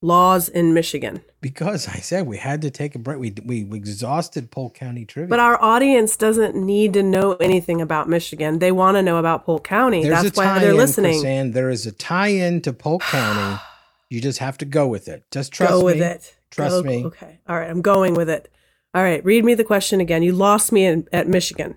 [0.00, 1.22] laws in Michigan?
[1.40, 3.18] Because I said we had to take a break.
[3.18, 5.28] We we exhausted Polk County trivia.
[5.28, 8.60] But our audience doesn't need to know anything about Michigan.
[8.60, 10.02] They want to know about Polk County.
[10.02, 11.26] There's That's why they're listening.
[11.26, 13.60] And there is a tie-in to Polk County.
[14.08, 15.24] You just have to go with it.
[15.30, 15.84] Just trust Go me.
[15.84, 16.34] with it.
[16.50, 17.04] Trust Go- me.
[17.04, 17.40] Okay.
[17.48, 17.68] All right.
[17.68, 18.48] I'm going with it.
[18.94, 19.24] All right.
[19.24, 20.22] Read me the question again.
[20.22, 21.76] You lost me in, at Michigan.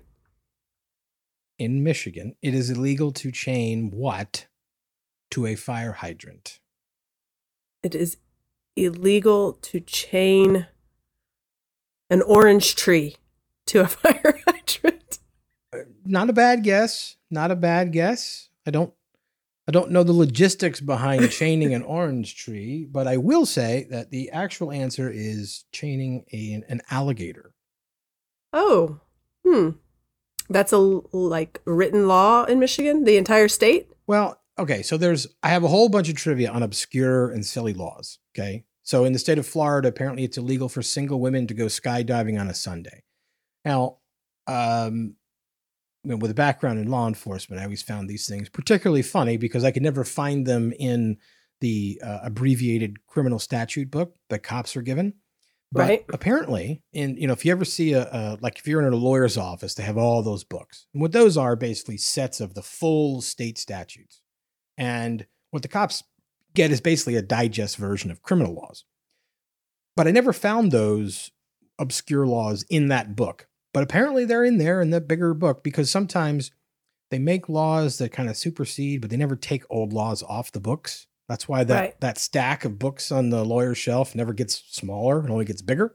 [1.58, 4.46] In Michigan, it is illegal to chain what
[5.32, 6.60] to a fire hydrant?
[7.82, 8.18] It is
[8.76, 10.68] illegal to chain
[12.08, 13.16] an orange tree
[13.66, 15.18] to a fire hydrant.
[15.72, 17.16] Uh, Not a bad guess.
[17.30, 18.48] Not a bad guess.
[18.66, 18.94] I don't
[19.66, 24.10] I don't know the logistics behind chaining an orange tree, but I will say that
[24.10, 27.52] the actual answer is chaining a, an alligator.
[28.52, 29.00] Oh.
[29.44, 29.70] Hmm.
[30.48, 33.88] That's a like written law in Michigan, the entire state?
[34.06, 37.74] Well, okay, so there's I have a whole bunch of trivia on obscure and silly
[37.74, 38.18] laws.
[38.34, 38.64] Okay.
[38.82, 42.40] So in the state of Florida, apparently it's illegal for single women to go skydiving
[42.40, 43.02] on a Sunday.
[43.62, 43.98] Now,
[44.46, 45.16] um,
[46.04, 49.72] with a background in law enforcement, I always found these things particularly funny because I
[49.72, 51.18] could never find them in
[51.60, 55.14] the uh, abbreviated criminal statute book that cops are given.
[55.70, 56.04] But Right.
[56.12, 58.96] apparently, in you know, if you ever see a, a like if you're in a
[58.96, 60.86] lawyer's office, they have all those books.
[60.94, 64.22] And what those are basically sets of the full state statutes.
[64.78, 66.04] And what the cops
[66.54, 68.84] get is basically a digest version of criminal laws.
[69.96, 71.32] But I never found those
[71.78, 73.48] obscure laws in that book.
[73.74, 76.50] But apparently they're in there in the bigger book because sometimes
[77.10, 80.60] they make laws that kind of supersede, but they never take old laws off the
[80.60, 81.06] books.
[81.28, 82.00] That's why that, Right.
[82.00, 85.94] that stack of books on the lawyer's shelf never gets smaller, it only gets bigger.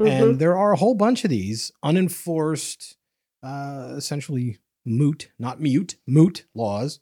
[0.00, 0.08] Mhm.
[0.08, 2.96] And there are a whole bunch of these unenforced,
[3.42, 7.00] uh, essentially moot, not mute, moot laws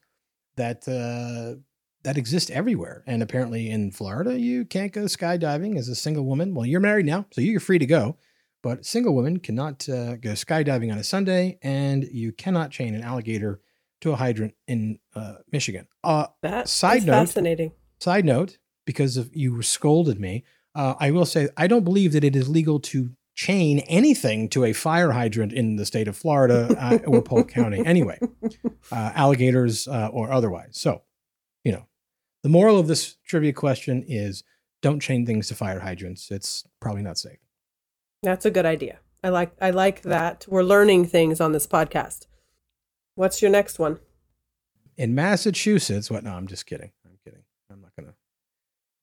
[0.56, 1.60] that uh,
[2.02, 3.02] that exist everywhere.
[3.06, 6.54] And apparently in Florida, you can't go skydiving as a single woman.
[6.54, 8.16] Well, you're married now, so you're free to go.
[8.62, 13.02] But single women cannot uh, go skydiving on a Sunday, and you cannot chain an
[13.02, 13.60] alligator
[14.00, 15.86] to a hydrant in uh, Michigan.
[16.04, 17.72] Uh, That Side note- fascinating.
[17.98, 22.24] Side note, because of you scolded me, uh, I will say I don't believe that
[22.24, 26.74] it is legal to chain anything to a fire hydrant in the state of Florida
[26.78, 27.84] uh, or Polk County.
[27.84, 28.18] Anyway,
[28.92, 30.70] uh, alligators uh, or otherwise.
[30.78, 31.02] So,
[31.64, 31.86] you know,
[32.42, 34.44] the moral of this trivia question is
[34.82, 36.30] don't chain things to fire hydrants.
[36.30, 37.38] It's probably not safe.
[38.22, 38.98] That's a good idea.
[39.24, 40.44] I like I like that.
[40.48, 42.26] We're learning things on this podcast.
[43.16, 43.98] What's your next one?
[44.96, 46.22] In Massachusetts, what?
[46.22, 46.92] No, I'm just kidding.
[47.04, 47.42] I'm kidding.
[47.70, 48.14] I'm not gonna.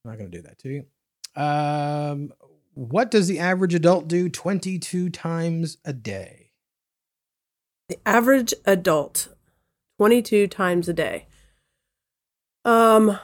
[0.06, 1.42] I'm not gonna do that to you.
[1.42, 2.32] Um,
[2.74, 6.52] what does the average adult do 22 times a day?
[7.90, 9.30] The average adult
[9.98, 11.28] 22 times a day.
[12.66, 13.20] Um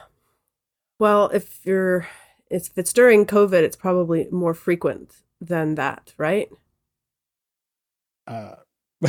[0.98, 2.06] well, if you're
[2.50, 6.50] if it's during COVID, it's probably more frequent than that, right?
[8.26, 8.56] Uh,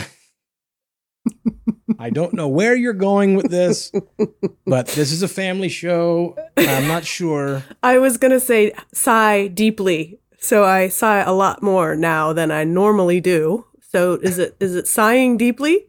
[1.99, 3.91] I don't know where you're going with this,
[4.65, 6.35] but this is a family show.
[6.57, 7.63] I'm not sure.
[7.83, 10.19] I was going to say sigh deeply.
[10.39, 13.67] So I sigh a lot more now than I normally do.
[13.91, 15.85] So is it is it sighing deeply?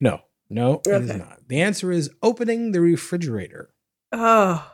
[0.00, 1.48] No, no, it is not.
[1.48, 3.70] The answer is opening the refrigerator.
[4.12, 4.70] Oh.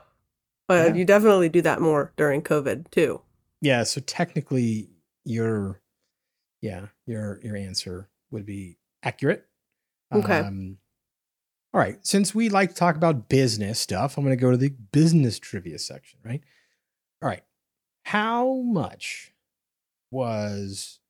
[0.66, 0.94] But Yeah.
[0.94, 3.20] you definitely do that more during COVID too.
[3.60, 4.88] Yeah, so technically
[5.24, 5.80] your
[6.60, 9.46] yeah, your your answer would be accurate.
[10.12, 10.38] Okay.
[10.38, 10.78] Um,
[11.74, 14.58] all right, since we like to talk about business stuff, I'm going to go to
[14.58, 16.42] the business trivia section, right?
[17.22, 17.42] All right.
[18.04, 19.32] How much
[20.10, 21.00] was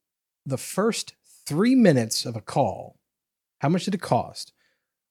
[0.47, 1.15] the first
[1.47, 2.99] 3 minutes of a call?
[3.59, 4.53] How much did it cost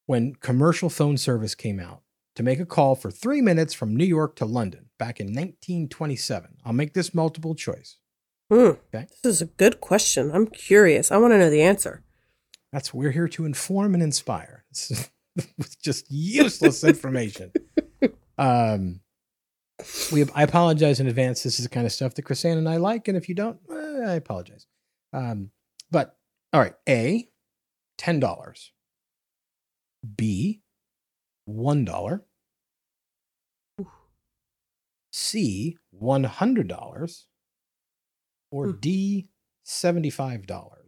[0.06, 2.00] when commercial phone service came out
[2.34, 6.56] to make a call for 3 minutes from New York to London back in 1927?
[6.64, 7.98] I'll make this multiple choice.
[8.50, 8.72] Hmm.
[8.94, 9.06] Okay.
[9.22, 10.30] This is a good question.
[10.32, 11.10] I'm curious.
[11.10, 12.04] I want to know the answer.
[12.72, 14.64] That's we're here to inform and inspire.
[15.58, 17.52] With just useless information.
[18.38, 19.00] Um,
[20.10, 21.42] we I apologize in advance.
[21.42, 23.58] This is the kind of stuff that Chrisanne and I like, and if you don't,
[23.70, 24.66] eh, I apologize.
[25.12, 25.50] Um,
[25.90, 26.16] but
[26.52, 27.28] all right, A,
[27.98, 28.72] ten dollars.
[30.16, 30.62] B,
[31.44, 32.24] one dollar.
[35.12, 37.26] C, one hundred dollars.
[38.50, 38.78] Or Hmm.
[38.80, 39.28] D,
[39.62, 40.81] seventy-five dollars.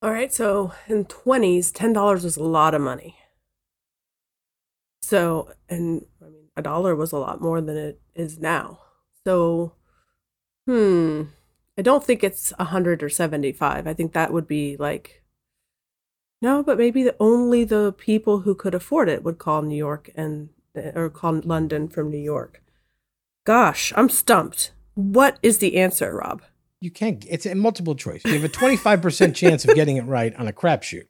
[0.00, 0.32] All right.
[0.32, 3.16] So in 20s, $10 was a lot of money.
[5.02, 8.80] So, and I mean, a dollar was a lot more than it is now.
[9.24, 9.72] So,
[10.66, 11.22] hmm.
[11.78, 13.86] I don't think it's 100 or 75.
[13.86, 15.22] I think that would be like,
[16.42, 20.10] no, but maybe the, only the people who could afford it would call New York
[20.14, 20.50] and,
[20.94, 22.62] or call London from New York.
[23.44, 24.72] Gosh, I'm stumped.
[24.94, 26.42] What is the answer, Rob?
[26.80, 27.24] You can't.
[27.28, 28.22] It's a multiple choice.
[28.24, 31.06] You have a twenty five percent chance of getting it right on a crapshoot.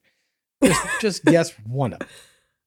[0.63, 1.99] Just, just guess one of.
[2.01, 2.09] them.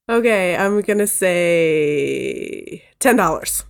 [0.10, 3.66] Okay, I'm gonna say ten dollars.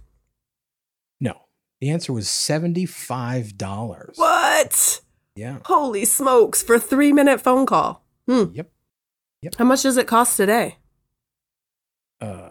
[1.19, 1.43] No,
[1.79, 4.15] the answer was seventy five dollars.
[4.17, 5.01] What?
[5.35, 5.59] Yeah.
[5.65, 6.61] Holy smokes!
[6.61, 8.03] For a three minute phone call.
[8.27, 8.45] Hmm.
[8.53, 8.69] Yep.
[9.57, 10.77] How much does it cost today?
[12.19, 12.49] Uh,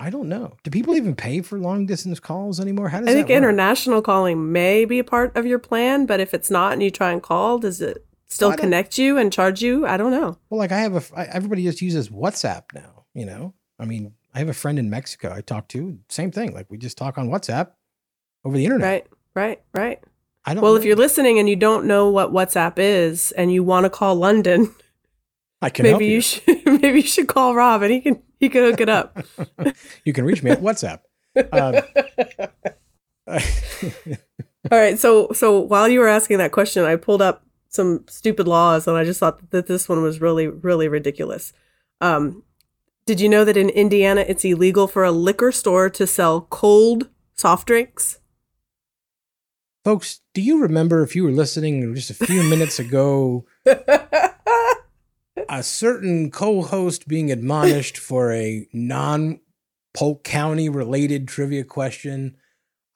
[0.00, 0.56] I don't know.
[0.62, 2.88] Do people even pay for long distance calls anymore?
[2.88, 3.42] How does I think that work?
[3.42, 6.90] international calling may be a part of your plan, but if it's not and you
[6.90, 9.86] try and call, does it still connect you and charge you?
[9.86, 10.38] I don't know.
[10.48, 11.18] Well, like I have a.
[11.18, 13.04] I, everybody just uses WhatsApp now.
[13.14, 13.54] You know.
[13.78, 15.98] I mean, I have a friend in Mexico I talk to.
[16.08, 16.54] Same thing.
[16.54, 17.72] Like we just talk on WhatsApp
[18.44, 18.88] over the internet.
[18.88, 20.04] Right, right, right.
[20.46, 20.62] I don't.
[20.62, 23.90] Well, if you're listening and you don't know what WhatsApp is and you want to
[23.90, 24.74] call London,
[25.60, 26.16] I can help maybe you.
[26.16, 29.24] you should maybe you should call Rob and he can he can hook it up.
[30.04, 31.00] you can reach me at WhatsApp.
[31.52, 31.74] Um,
[34.70, 38.48] All right, so so while you were asking that question, I pulled up some stupid
[38.48, 41.52] laws, and I just thought that this one was really really ridiculous.
[42.00, 42.42] Um,
[43.06, 47.08] did you know that in Indiana it's illegal for a liquor store to sell cold
[47.40, 48.18] soft drinks.
[49.82, 53.46] Folks, do you remember if you were listening just a few minutes ago,
[55.50, 59.40] a certain co host being admonished for a non
[59.92, 62.36] Polk County related trivia question?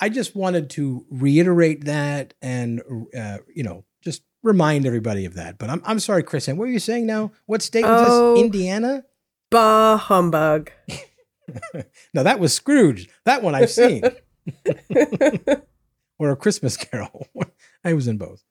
[0.00, 2.82] I just wanted to reiterate that and,
[3.16, 5.58] uh, you know, just remind everybody of that.
[5.58, 6.48] But I'm, I'm sorry, Chris.
[6.48, 7.32] And what are you saying now?
[7.46, 8.34] What state was Oh.
[8.34, 8.44] this?
[8.44, 9.04] Indiana?
[9.50, 10.70] Bah humbug.
[12.14, 13.08] no, that was Scrooge.
[13.24, 14.02] That one I've seen.
[16.18, 17.26] or a Christmas Carol.
[17.84, 18.42] I was in both.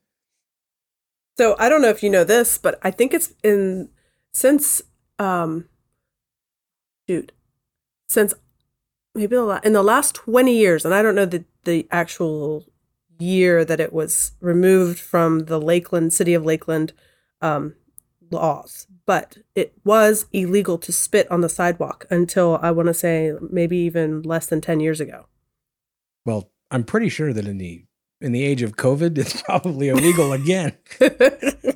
[1.38, 3.89] So I don't know if you know this, but I think it's in
[4.34, 4.82] since
[5.19, 5.65] um
[7.08, 7.32] shoot
[8.08, 8.34] since
[9.15, 12.65] maybe the la- in the last 20 years and I don't know the the actual
[13.19, 16.93] year that it was removed from the Lakeland city of Lakeland
[17.41, 17.76] um
[18.34, 23.34] laws, but it was illegal to spit on the sidewalk until I want to say
[23.50, 25.28] maybe even less than 10 years ago.
[26.26, 27.86] Well, I'm pretty sure that in the
[28.19, 30.74] in the age of COVID, it's probably illegal again.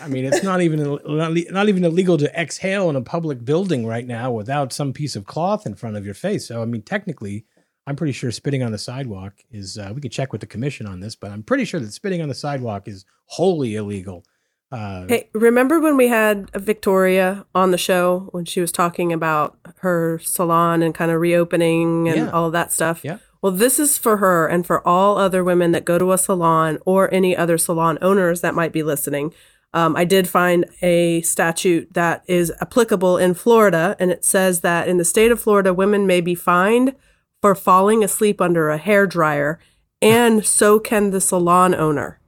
[0.00, 3.86] I mean, it's not even not not even illegal to exhale in a public building
[3.86, 6.46] right now without some piece of cloth in front of your face.
[6.46, 7.44] So, I mean, technically,
[7.86, 9.78] I'm pretty sure spitting on the sidewalk is.
[9.78, 12.20] Uh, we could check with the commission on this, but I'm pretty sure that spitting
[12.22, 14.24] on the sidewalk is wholly illegal.
[14.72, 19.56] Uh, Hey, remember when we had Victoria on the show when she was talking about
[19.78, 22.30] her salon and kind of reopening and Yeah.
[22.30, 23.00] all of that stuff?
[23.04, 23.18] Yeah.
[23.42, 26.78] Well, this is for her and for all other women that go to a salon
[26.84, 29.32] or any other salon owners that might be listening.
[29.76, 34.88] Um, I did find a statute that is applicable in Florida, and it says that
[34.88, 36.94] in the state of Florida, women may be fined
[37.42, 39.58] for falling asleep under a hair dryer,
[40.00, 42.18] and so can the salon owner.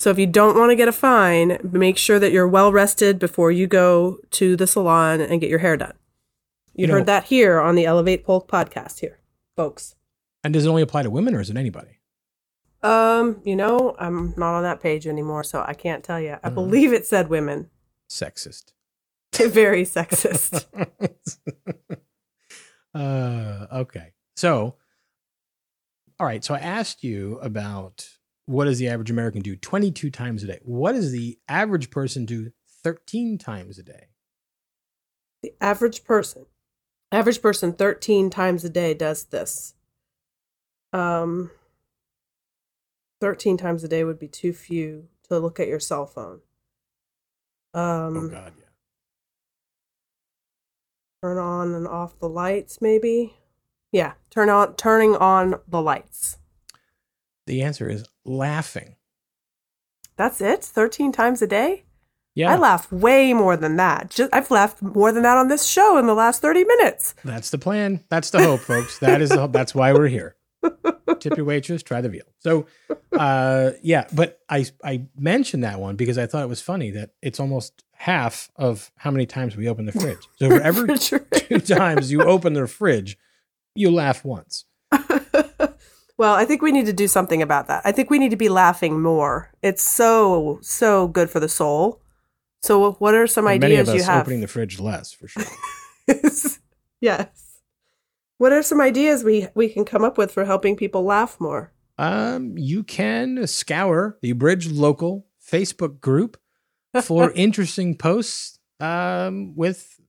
[0.00, 3.18] So if you don't want to get a fine, make sure that you're well rested
[3.18, 5.92] before you go to the salon and get your hair done.
[6.74, 9.18] You, You know- heard that here on the Elevate Polk podcast here,
[9.54, 9.96] folks.
[10.42, 11.98] and does it only apply to women or is it anybody?
[12.82, 16.36] Um, you know, I'm not on that page anymore, so I can't tell you.
[16.42, 16.54] I Mhm.
[16.54, 17.70] believe it said women.
[18.10, 18.72] Sexist.
[19.34, 20.66] Very sexist.
[22.94, 24.12] uh, okay.
[24.36, 24.76] So,
[26.18, 26.44] all right.
[26.44, 28.08] So I asked you about
[28.46, 30.58] what does the average American do 22 times a day?
[30.62, 32.50] What does the average person do
[32.82, 34.08] 13 times a day?
[35.42, 36.46] the average person,
[37.10, 39.74] average person 13 times a day does this.
[40.92, 41.50] Um,
[43.22, 46.40] 13 times a day would be too few to look at your cell phone.
[47.72, 48.52] Um, oh, God.
[48.58, 48.64] Yeah.
[51.22, 53.34] turn on and off the lights maybe
[53.92, 56.38] yeah turn on turning on the lights
[57.46, 58.96] The answer is laughing.
[60.16, 61.84] that's it 13 times a day
[62.34, 62.52] Yeah.
[62.52, 65.96] i laugh way more than that Just, i've laughed more than that on this show
[65.96, 68.04] in the last 30 minutes That's the plan.
[68.10, 68.98] That's the hope, folks.
[68.98, 70.34] That is the, that's why we're here.
[71.20, 72.24] Tip your waitress, try the veal.
[72.40, 72.66] So,
[73.12, 77.10] uh, yeah, but I I mentioned that one because I thought it was funny that
[77.22, 80.28] it's almost half of how many times we open the fridge.
[80.36, 83.16] So for every two times you open the fridge,
[83.74, 84.64] you laugh once.
[86.18, 88.36] well i think we need to do something about that i think we need to
[88.36, 92.00] be laughing more it's so so good for the soul
[92.62, 95.12] so what are some And many ideas of us you have opening the fridge less
[95.12, 95.44] for sure.
[97.00, 97.41] yes
[98.42, 101.72] what are some ideas we we can come up with for helping people laugh more
[101.96, 106.36] Um, you can scour the Bridge Local Facebook group
[107.02, 110.00] for interesting posts um, with,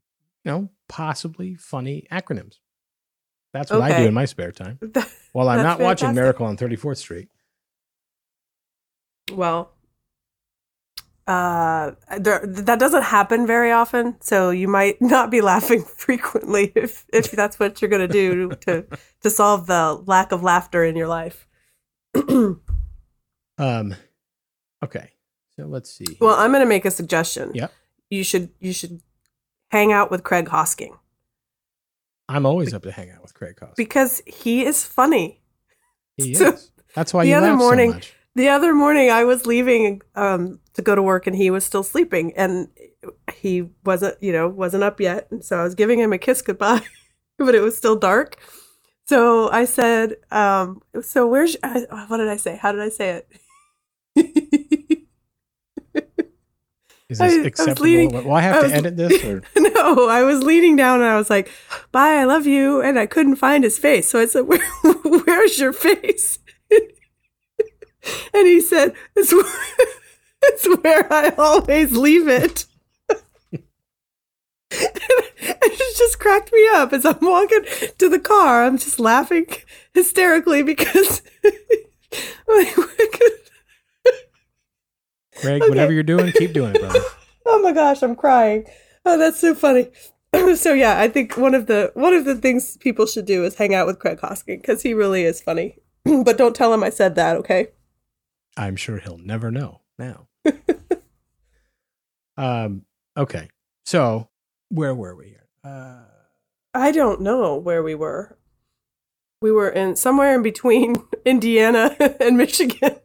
[0.44, 2.58] you know, possibly funny acronyms.
[3.54, 4.80] That's what I do in my spare time
[5.34, 6.16] while I'm not watching.
[6.16, 7.30] Miracle on 34th Street.
[9.32, 9.74] Well,
[11.28, 17.06] uh, there, that doesn't happen very often, so you might not be laughing frequently if
[17.14, 18.86] if that's what you're going to do to
[19.22, 21.48] to solve the lack of laughter in your life.
[23.58, 23.96] Um,
[24.84, 25.12] okay,
[25.56, 26.18] so let's see.
[26.20, 27.52] Well, I'm going to make a suggestion.
[27.54, 27.68] Yeah.
[28.10, 29.02] You should you should
[29.70, 30.98] hang out with Craig Hosking
[32.30, 33.76] I'm always up to hang out with Craig Cost.
[33.76, 35.42] because he is funny.
[36.18, 36.72] He so is.
[36.96, 38.14] That's why the you other laugh morning- so much.
[38.36, 41.84] The other morning, I was leaving um, to go to work, and he was still
[41.84, 42.68] sleeping, and
[43.36, 45.28] he wasn't, you know, wasn't up yet.
[45.30, 46.82] And so I was giving him a kiss goodbye,
[47.38, 48.38] but it was still dark.
[49.08, 51.56] So I said, um, "So where's?
[51.62, 52.56] I, what did I say?
[52.56, 53.28] How did I say it?"
[57.10, 57.84] Is I- I this was acceptable?
[57.84, 59.24] leaning- Will I have I to edit this?
[59.24, 59.44] Or?
[59.58, 61.52] no, I was leaning down, and I was like,
[61.92, 64.08] "Bye, I love you," and I couldn't find his face.
[64.10, 64.66] So I said, Where,
[65.04, 66.40] "Where's your face?"
[68.34, 69.44] And he said, "It's where,
[70.44, 72.66] it's where I always leave it."
[74.76, 77.64] I was just cracked me up as I'm walking
[77.98, 78.64] to the car.
[78.66, 79.46] I'm just laughing
[79.94, 81.22] hysterically because.
[85.42, 85.70] Greg, Okay.
[85.70, 87.00] whatever you're doing, keep doing it, brother.
[87.46, 88.66] oh my gosh, I'm crying.
[89.06, 89.92] Oh, that's so funny.
[90.56, 93.56] so yeah, I think one of the one of the things people should do is
[93.56, 95.78] hang out with Craig Hosking because he really is funny.
[96.06, 97.68] but don't tell him I said that, okay?
[98.58, 100.28] I'm sure he'll never know now.
[102.38, 102.86] um.
[103.18, 103.50] Okay.
[103.86, 104.30] So
[104.70, 105.48] where were we here?
[105.64, 106.04] Uh,
[106.74, 108.38] I don't know where we were.
[109.42, 110.96] We were in somewhere in between
[111.26, 112.96] Indiana and Michigan.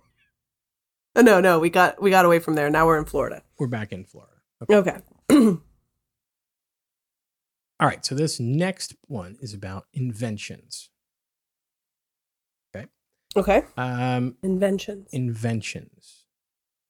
[1.17, 2.71] Oh, no, no, we got we got away from there.
[2.71, 3.43] Now we're in Florida.
[3.59, 4.35] we're back in Florida.
[4.63, 4.77] Okay.
[4.77, 4.99] Okay.
[7.81, 8.05] All right.
[8.05, 10.91] So this next one is about inventions.
[13.37, 13.63] Okay.
[13.77, 15.09] Um, Inventions.
[15.13, 16.25] inventions.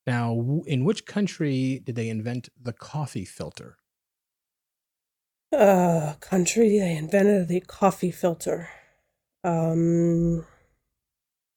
[0.07, 3.76] Now, w- in which country did they invent the coffee filter?
[5.51, 8.68] uh country they invented the coffee filter.
[9.43, 10.45] Um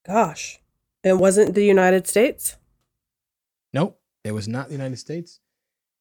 [0.07, 0.59] gosh.
[1.03, 2.55] It wasn't the United States?
[3.73, 5.39] Nope, it was not the United States.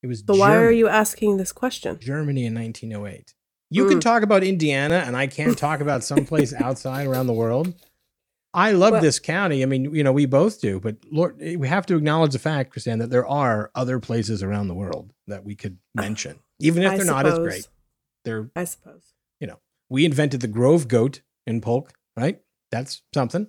[0.02, 1.98] It was So why are you asking this question?
[2.00, 3.34] Germany in 1908.
[3.70, 4.02] You can Mm.
[4.02, 7.74] talk about Indiana, and I can't talk about someplace outside around the world.
[8.52, 9.62] I love Well- this county.
[9.62, 12.74] I mean, you know, we both do, but Lord, we have to acknowledge the fact,
[12.74, 16.92] Chrisanne, that there are other places around the world that we could mention, even if
[16.92, 17.68] I they're not as great.
[18.24, 19.14] They're I suppose.
[19.38, 22.42] You know, we invented the Grove goat in Polk, right?
[22.70, 23.46] That's something.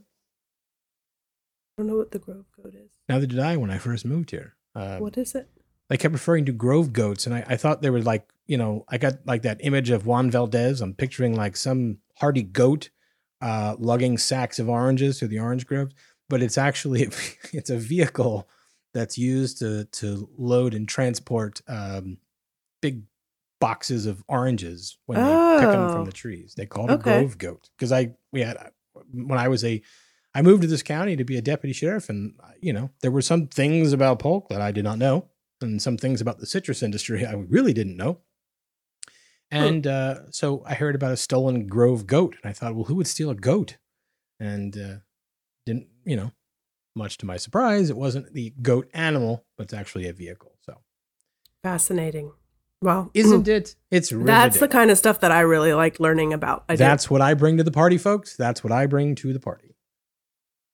[1.78, 2.92] I don't know what the Grove Goat is.
[3.10, 4.56] Neither did I when I first moved here.
[4.76, 5.50] Um, what is it?
[5.90, 8.86] they kept referring to Grove goats, and I, I thought they were like, you know,
[8.88, 10.80] I got like that image of Juan Valdez.
[10.80, 12.92] I'm picturing like some hardy goat
[13.42, 15.94] uh, lugging sacks of oranges through the orange groves,
[16.30, 17.04] but it's actually
[17.54, 18.48] it's a vehicle
[18.94, 22.18] that's used to to load and transport um,
[22.82, 23.04] big
[23.60, 25.94] boxes of oranges when they pick them Oh.
[25.94, 26.56] from the trees.
[26.58, 28.58] They call it a Grove goat because I we had
[29.14, 29.82] when I was a
[30.34, 33.22] I moved to this county to be a deputy sheriff, and you know there were
[33.22, 35.28] some things about Polk that I did not know,
[35.62, 38.20] and some things about the citrus industry I really didn't know.
[39.52, 42.96] And uh, so I heard about a stolen Grove goat, and I thought, well, who
[42.96, 43.78] would steal a goat?
[44.40, 44.96] And uh,
[45.66, 46.32] didn't, you know,
[46.96, 50.54] much to my surprise, it wasn't the goat animal, but it's actually a vehicle.
[50.62, 50.78] So
[51.64, 52.32] Fascinating.
[52.82, 53.76] Well, isn't it?
[53.92, 54.26] It's riveting.
[54.26, 56.64] that's the kind of stuff that I really like learning about.
[56.68, 56.80] I do.
[56.80, 58.36] That's what I bring to the party, folks.
[58.36, 59.76] That's what I bring to the party.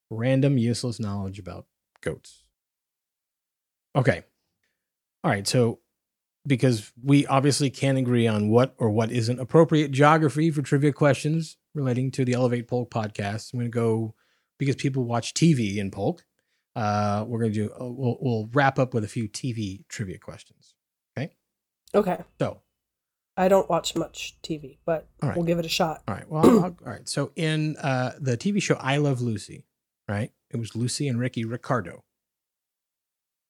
[0.10, 1.66] Random, useless knowledge about
[2.00, 2.44] goats.
[3.94, 4.24] Okay.
[5.24, 5.46] All right.
[5.46, 5.80] So,
[6.48, 11.58] because we obviously can't agree on what or what isn't appropriate geography for trivia questions
[11.76, 14.16] relating to the Elevate Polk podcast, I'm going to go
[14.58, 16.26] because people watch TV in Polk.
[16.76, 20.18] Uh, we're going to do, uh, we'll, we'll wrap up with a few TV trivia
[20.18, 20.76] questions.
[21.18, 21.32] okay.
[21.94, 22.24] Okay.
[22.40, 22.62] So,
[23.40, 25.36] I don't watch much TV, but right.
[25.36, 26.02] we'll give it a shot.
[26.08, 26.28] All right.
[26.30, 27.08] Well, I'll- all right.
[27.08, 29.66] So in uh, the TV show I Love Lucy,
[30.08, 30.32] right?
[30.50, 32.04] It was Lucy and Ricky Ricardo.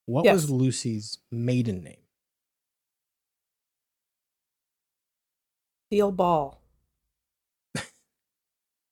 [0.05, 0.33] What Yes.
[0.33, 1.99] was Lucy's maiden name?
[5.91, 6.61] Lucille Ball.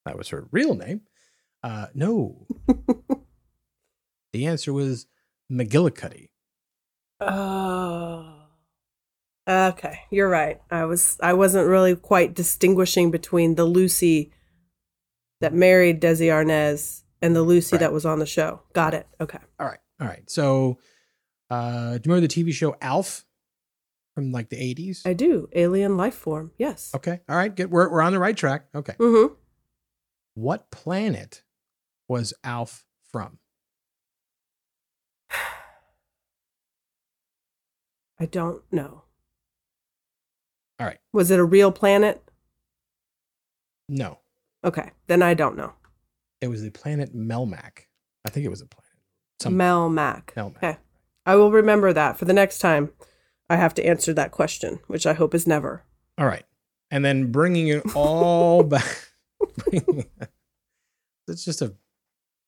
[0.05, 1.01] That was her real name.
[1.63, 2.45] Uh, no.
[4.33, 5.07] the answer was
[5.51, 6.29] McGillicuddy.
[7.19, 8.31] Oh.
[9.49, 10.61] Okay, you're right.
[10.69, 14.31] I was I wasn't really quite distinguishing between the Lucy
[15.41, 17.79] that married Desi Arnaz and the Lucy Right.
[17.81, 18.61] that was on the show.
[18.73, 19.07] Got it.
[19.19, 19.39] Okay.
[19.59, 19.79] All right.
[19.99, 20.29] All right.
[20.29, 20.77] So,
[21.49, 23.24] uh, do you remember the TV show Alf
[24.16, 25.05] from like the 80s?
[25.05, 25.47] I do.
[25.53, 26.51] Alien life form.
[26.57, 26.91] Yes.
[26.95, 27.20] okay.
[27.30, 27.53] All right.
[27.53, 27.70] Good.
[27.70, 28.66] We're, we're on the right track.
[28.74, 28.93] Okay.
[28.93, 29.34] Mm-hmm.
[30.34, 31.43] What planet
[32.07, 33.38] was Alf from?
[38.20, 39.03] I don't know.
[40.80, 40.97] All right.
[41.13, 42.22] Was it a real planet?
[43.88, 44.20] No.
[44.63, 45.74] Okay, then I don't know.
[46.41, 47.86] It was the planet Melmac.
[48.26, 48.86] I think it was a planet.
[49.39, 50.34] Some Mel Mac.
[50.36, 50.57] Melmac.
[50.57, 50.78] Okay.
[51.26, 52.91] I will remember that for the next time
[53.49, 55.83] I have to answer that question, which I hope is never.
[56.17, 56.45] All right.
[56.91, 59.09] And then bringing it all back.
[61.27, 61.73] it's just a.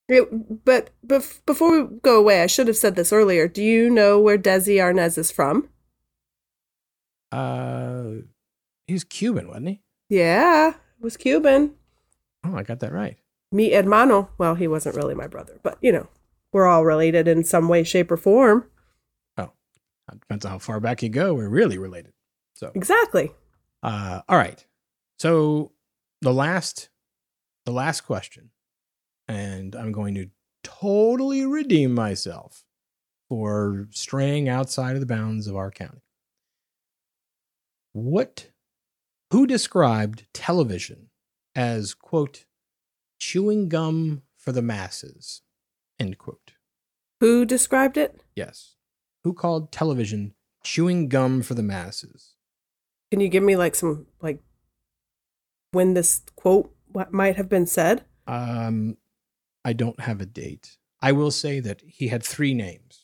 [0.09, 3.47] It- but bef- before we go away, I should have said this earlier.
[3.47, 5.69] Do you know where Desi Arnaz is from?
[7.31, 8.21] Uh,
[8.87, 9.81] he's Cuban, wasn't he?
[10.09, 11.73] Yeah, was Cuban.
[12.45, 13.17] Oh, I got that right.
[13.51, 14.29] Mi hermano.
[14.37, 16.07] Well, he wasn't really my brother, but you know,
[16.53, 18.65] we're all related in some way, shape, or form.
[20.27, 21.33] Depends on how far back you go.
[21.33, 22.13] We're really related.
[22.53, 23.31] So, Exactly.
[23.83, 24.65] uh, all right.
[25.19, 25.71] So
[26.21, 26.89] the last,
[27.65, 28.49] the last question,
[29.27, 30.29] and I'm going to
[30.63, 32.65] totally redeem myself
[33.29, 36.01] for straying outside of the bounds of our county.
[37.93, 38.49] What
[39.31, 41.09] Who described television
[41.55, 42.45] as, quote,
[43.19, 45.41] chewing gum for the masses,
[45.99, 46.53] end quote?
[47.19, 48.23] Who described it?
[48.35, 48.75] Yes.
[49.27, 52.35] Who called television chewing gum for the masses?
[53.11, 54.39] Can you give me like some like
[55.71, 56.73] when this quote
[57.11, 58.05] might have been said?
[58.25, 58.95] Um,
[59.65, 60.77] I don't have a date.
[61.01, 63.03] I will say that he had three names.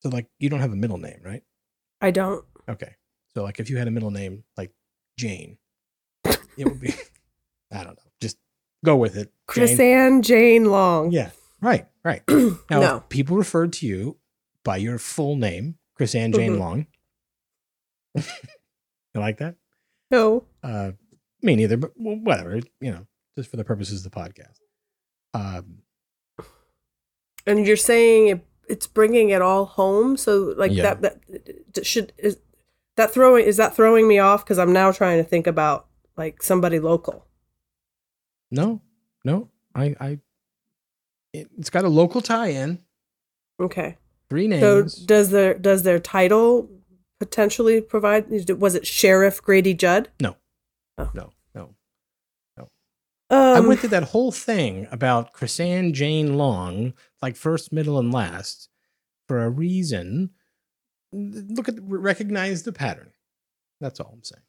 [0.00, 1.44] So, like, you don't have a middle name, right?
[2.00, 2.44] I don't.
[2.68, 2.96] Okay.
[3.34, 4.72] So, like, if you had a middle name like
[5.16, 5.58] Jane,
[6.24, 6.92] it would be,
[7.70, 8.36] I don't know, just
[8.84, 9.32] go with it.
[9.46, 9.96] Chris Jane.
[9.96, 11.12] Ann Jane Long.
[11.12, 11.30] Yeah.
[11.60, 11.86] Right.
[12.02, 12.24] Right.
[12.28, 13.04] Now, No.
[13.10, 14.16] people referred to you
[14.64, 16.58] by your full name, Chrisanne Jane Mhm.
[16.58, 16.86] Long.
[18.14, 19.56] you like that?
[20.10, 20.44] No.
[20.62, 20.92] Uh,
[21.42, 22.56] me neither, but well, whatever.
[22.80, 23.06] You know,
[23.36, 24.58] just for the purposes of the podcast.
[25.34, 25.82] Um,
[27.46, 30.16] And you're saying it, it's bringing it all home.
[30.16, 30.94] So like Yeah.
[30.94, 31.22] that
[31.74, 32.38] that should is
[32.96, 36.42] that throwing is that throwing me off because I'm now trying to think about like
[36.42, 37.26] somebody local.
[38.50, 38.82] no,
[39.24, 40.18] no, I, I,
[41.32, 42.78] it's got a local tie-in.
[43.58, 43.96] Okay.
[44.32, 46.70] Three So does their does their title
[47.20, 48.30] potentially provide?
[48.58, 50.08] Was it Sheriff Grady Judd?
[50.20, 50.36] no,
[50.96, 51.10] Oh.
[51.12, 51.74] no, no.
[53.28, 58.10] Um, I went through that whole thing about Chrisanne Jane Long, like first, middle, and
[58.10, 58.70] last,
[59.28, 60.30] for a reason.
[61.12, 63.12] Look at, recognize the pattern.
[63.82, 64.42] That's all I'm saying.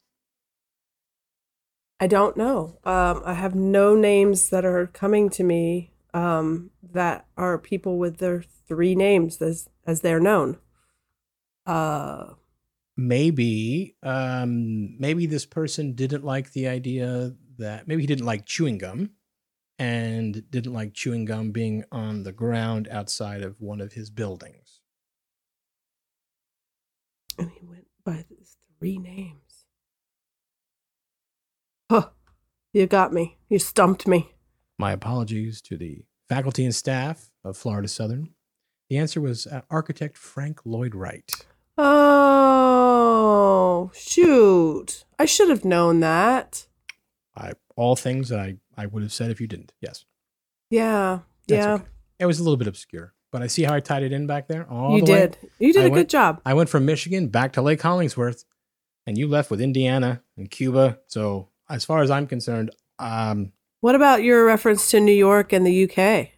[2.00, 2.78] I don't know.
[2.84, 8.18] Um, I have no names that are coming to me um, that are people with
[8.18, 10.58] their three names as as they're known.
[11.66, 12.34] Uh,
[12.96, 18.78] Maybe, um, maybe this person didn't like the idea that maybe he didn't like chewing
[18.78, 19.10] gum,
[19.78, 24.80] and didn't like chewing gum being on the ground outside of one of his buildings.
[27.38, 29.64] and he went by his three names.
[31.90, 32.10] Huh.
[32.72, 33.38] You got me.
[33.48, 34.33] You stumped me.
[34.78, 38.30] My apologies to the faculty and staff of Florida Southern.
[38.90, 41.30] The answer was uh, architect Frank Lloyd Wright.
[41.76, 45.04] Oh, shoot.
[45.18, 46.66] I should have known that.
[47.36, 49.72] I, all things that I, I would have said if you didn't.
[49.80, 50.04] Yes.
[50.70, 51.20] Yeah.
[51.48, 51.72] That's yeah.
[51.74, 51.84] okay.
[52.20, 54.48] It was a little bit obscure, but I see how I tied it in back
[54.48, 54.68] there.
[54.70, 55.18] All You the way.
[55.20, 55.38] did.
[55.58, 56.40] You did I a went- good job.
[56.46, 58.44] I went from Michigan back to Lake Hollingsworth,
[59.06, 60.98] and you left with Indiana and Cuba.
[61.08, 63.52] So, as far as I'm concerned, um,
[63.84, 66.30] What about your reference to New York and the UK?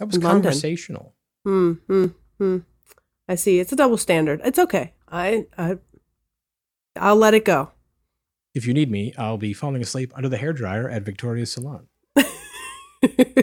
[0.00, 1.14] that was conversational.
[1.44, 2.06] Hmm, hmm,
[2.38, 2.58] hmm.
[3.28, 3.60] I see.
[3.60, 4.40] It's a double standard.
[4.44, 4.94] It's okay.
[5.08, 5.78] I, I,
[6.96, 7.70] I'll let it go.
[8.52, 11.86] If you need me, I'll be falling asleep under the hairdryer at Victoria's Salon.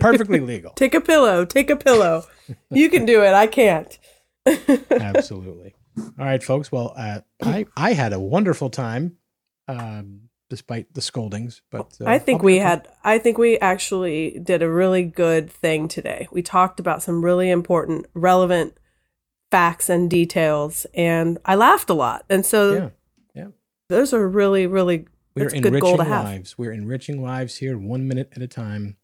[0.01, 0.73] Perfectly legal.
[0.73, 1.45] Take a pillow.
[1.45, 2.25] Take a pillow.
[2.71, 3.33] You can do it.
[3.33, 3.97] I can't.
[4.91, 5.75] Absolutely.
[5.97, 6.73] All right, folks.
[6.73, 9.15] Well, uh, I I had a wonderful time,
[9.69, 11.61] um, despite the scoldings.
[11.71, 12.89] But uh, I think we had.
[13.05, 16.27] I think we actually did a really good thing today.
[16.29, 18.77] We talked about some really important, relevant
[19.49, 22.25] facts and details, and I laughed a lot.
[22.29, 22.89] And so Yeah,
[23.33, 23.47] yeah.
[23.87, 25.07] those are really, really.
[25.35, 26.57] We're That's good goal enriching lives.
[26.57, 28.97] We're enriching lives here, one minute at a time.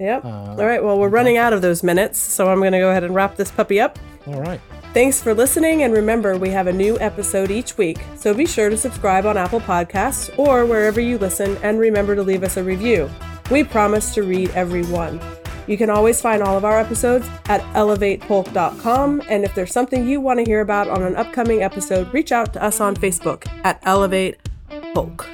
[0.00, 0.24] Yep.
[0.24, 0.82] Uh, All right.
[0.82, 3.36] Well, we're running out of those minutes, so I'm going to go ahead and wrap
[3.36, 3.98] this puppy up.
[4.26, 4.60] All right.
[4.94, 8.70] Thanks for listening, and remember, we have a new episode each week, so be sure
[8.70, 12.62] to subscribe on Apple Podcasts or wherever you listen, and remember to leave us a
[12.62, 13.10] review.
[13.50, 15.20] We promise to read every one.
[15.66, 20.20] You can always find all of our episodes at elevatepolk.com, and if there's something you
[20.20, 23.80] want to hear about on an upcoming episode, reach out to us on Facebook at
[23.82, 24.38] Elevate
[24.94, 25.28] Polk.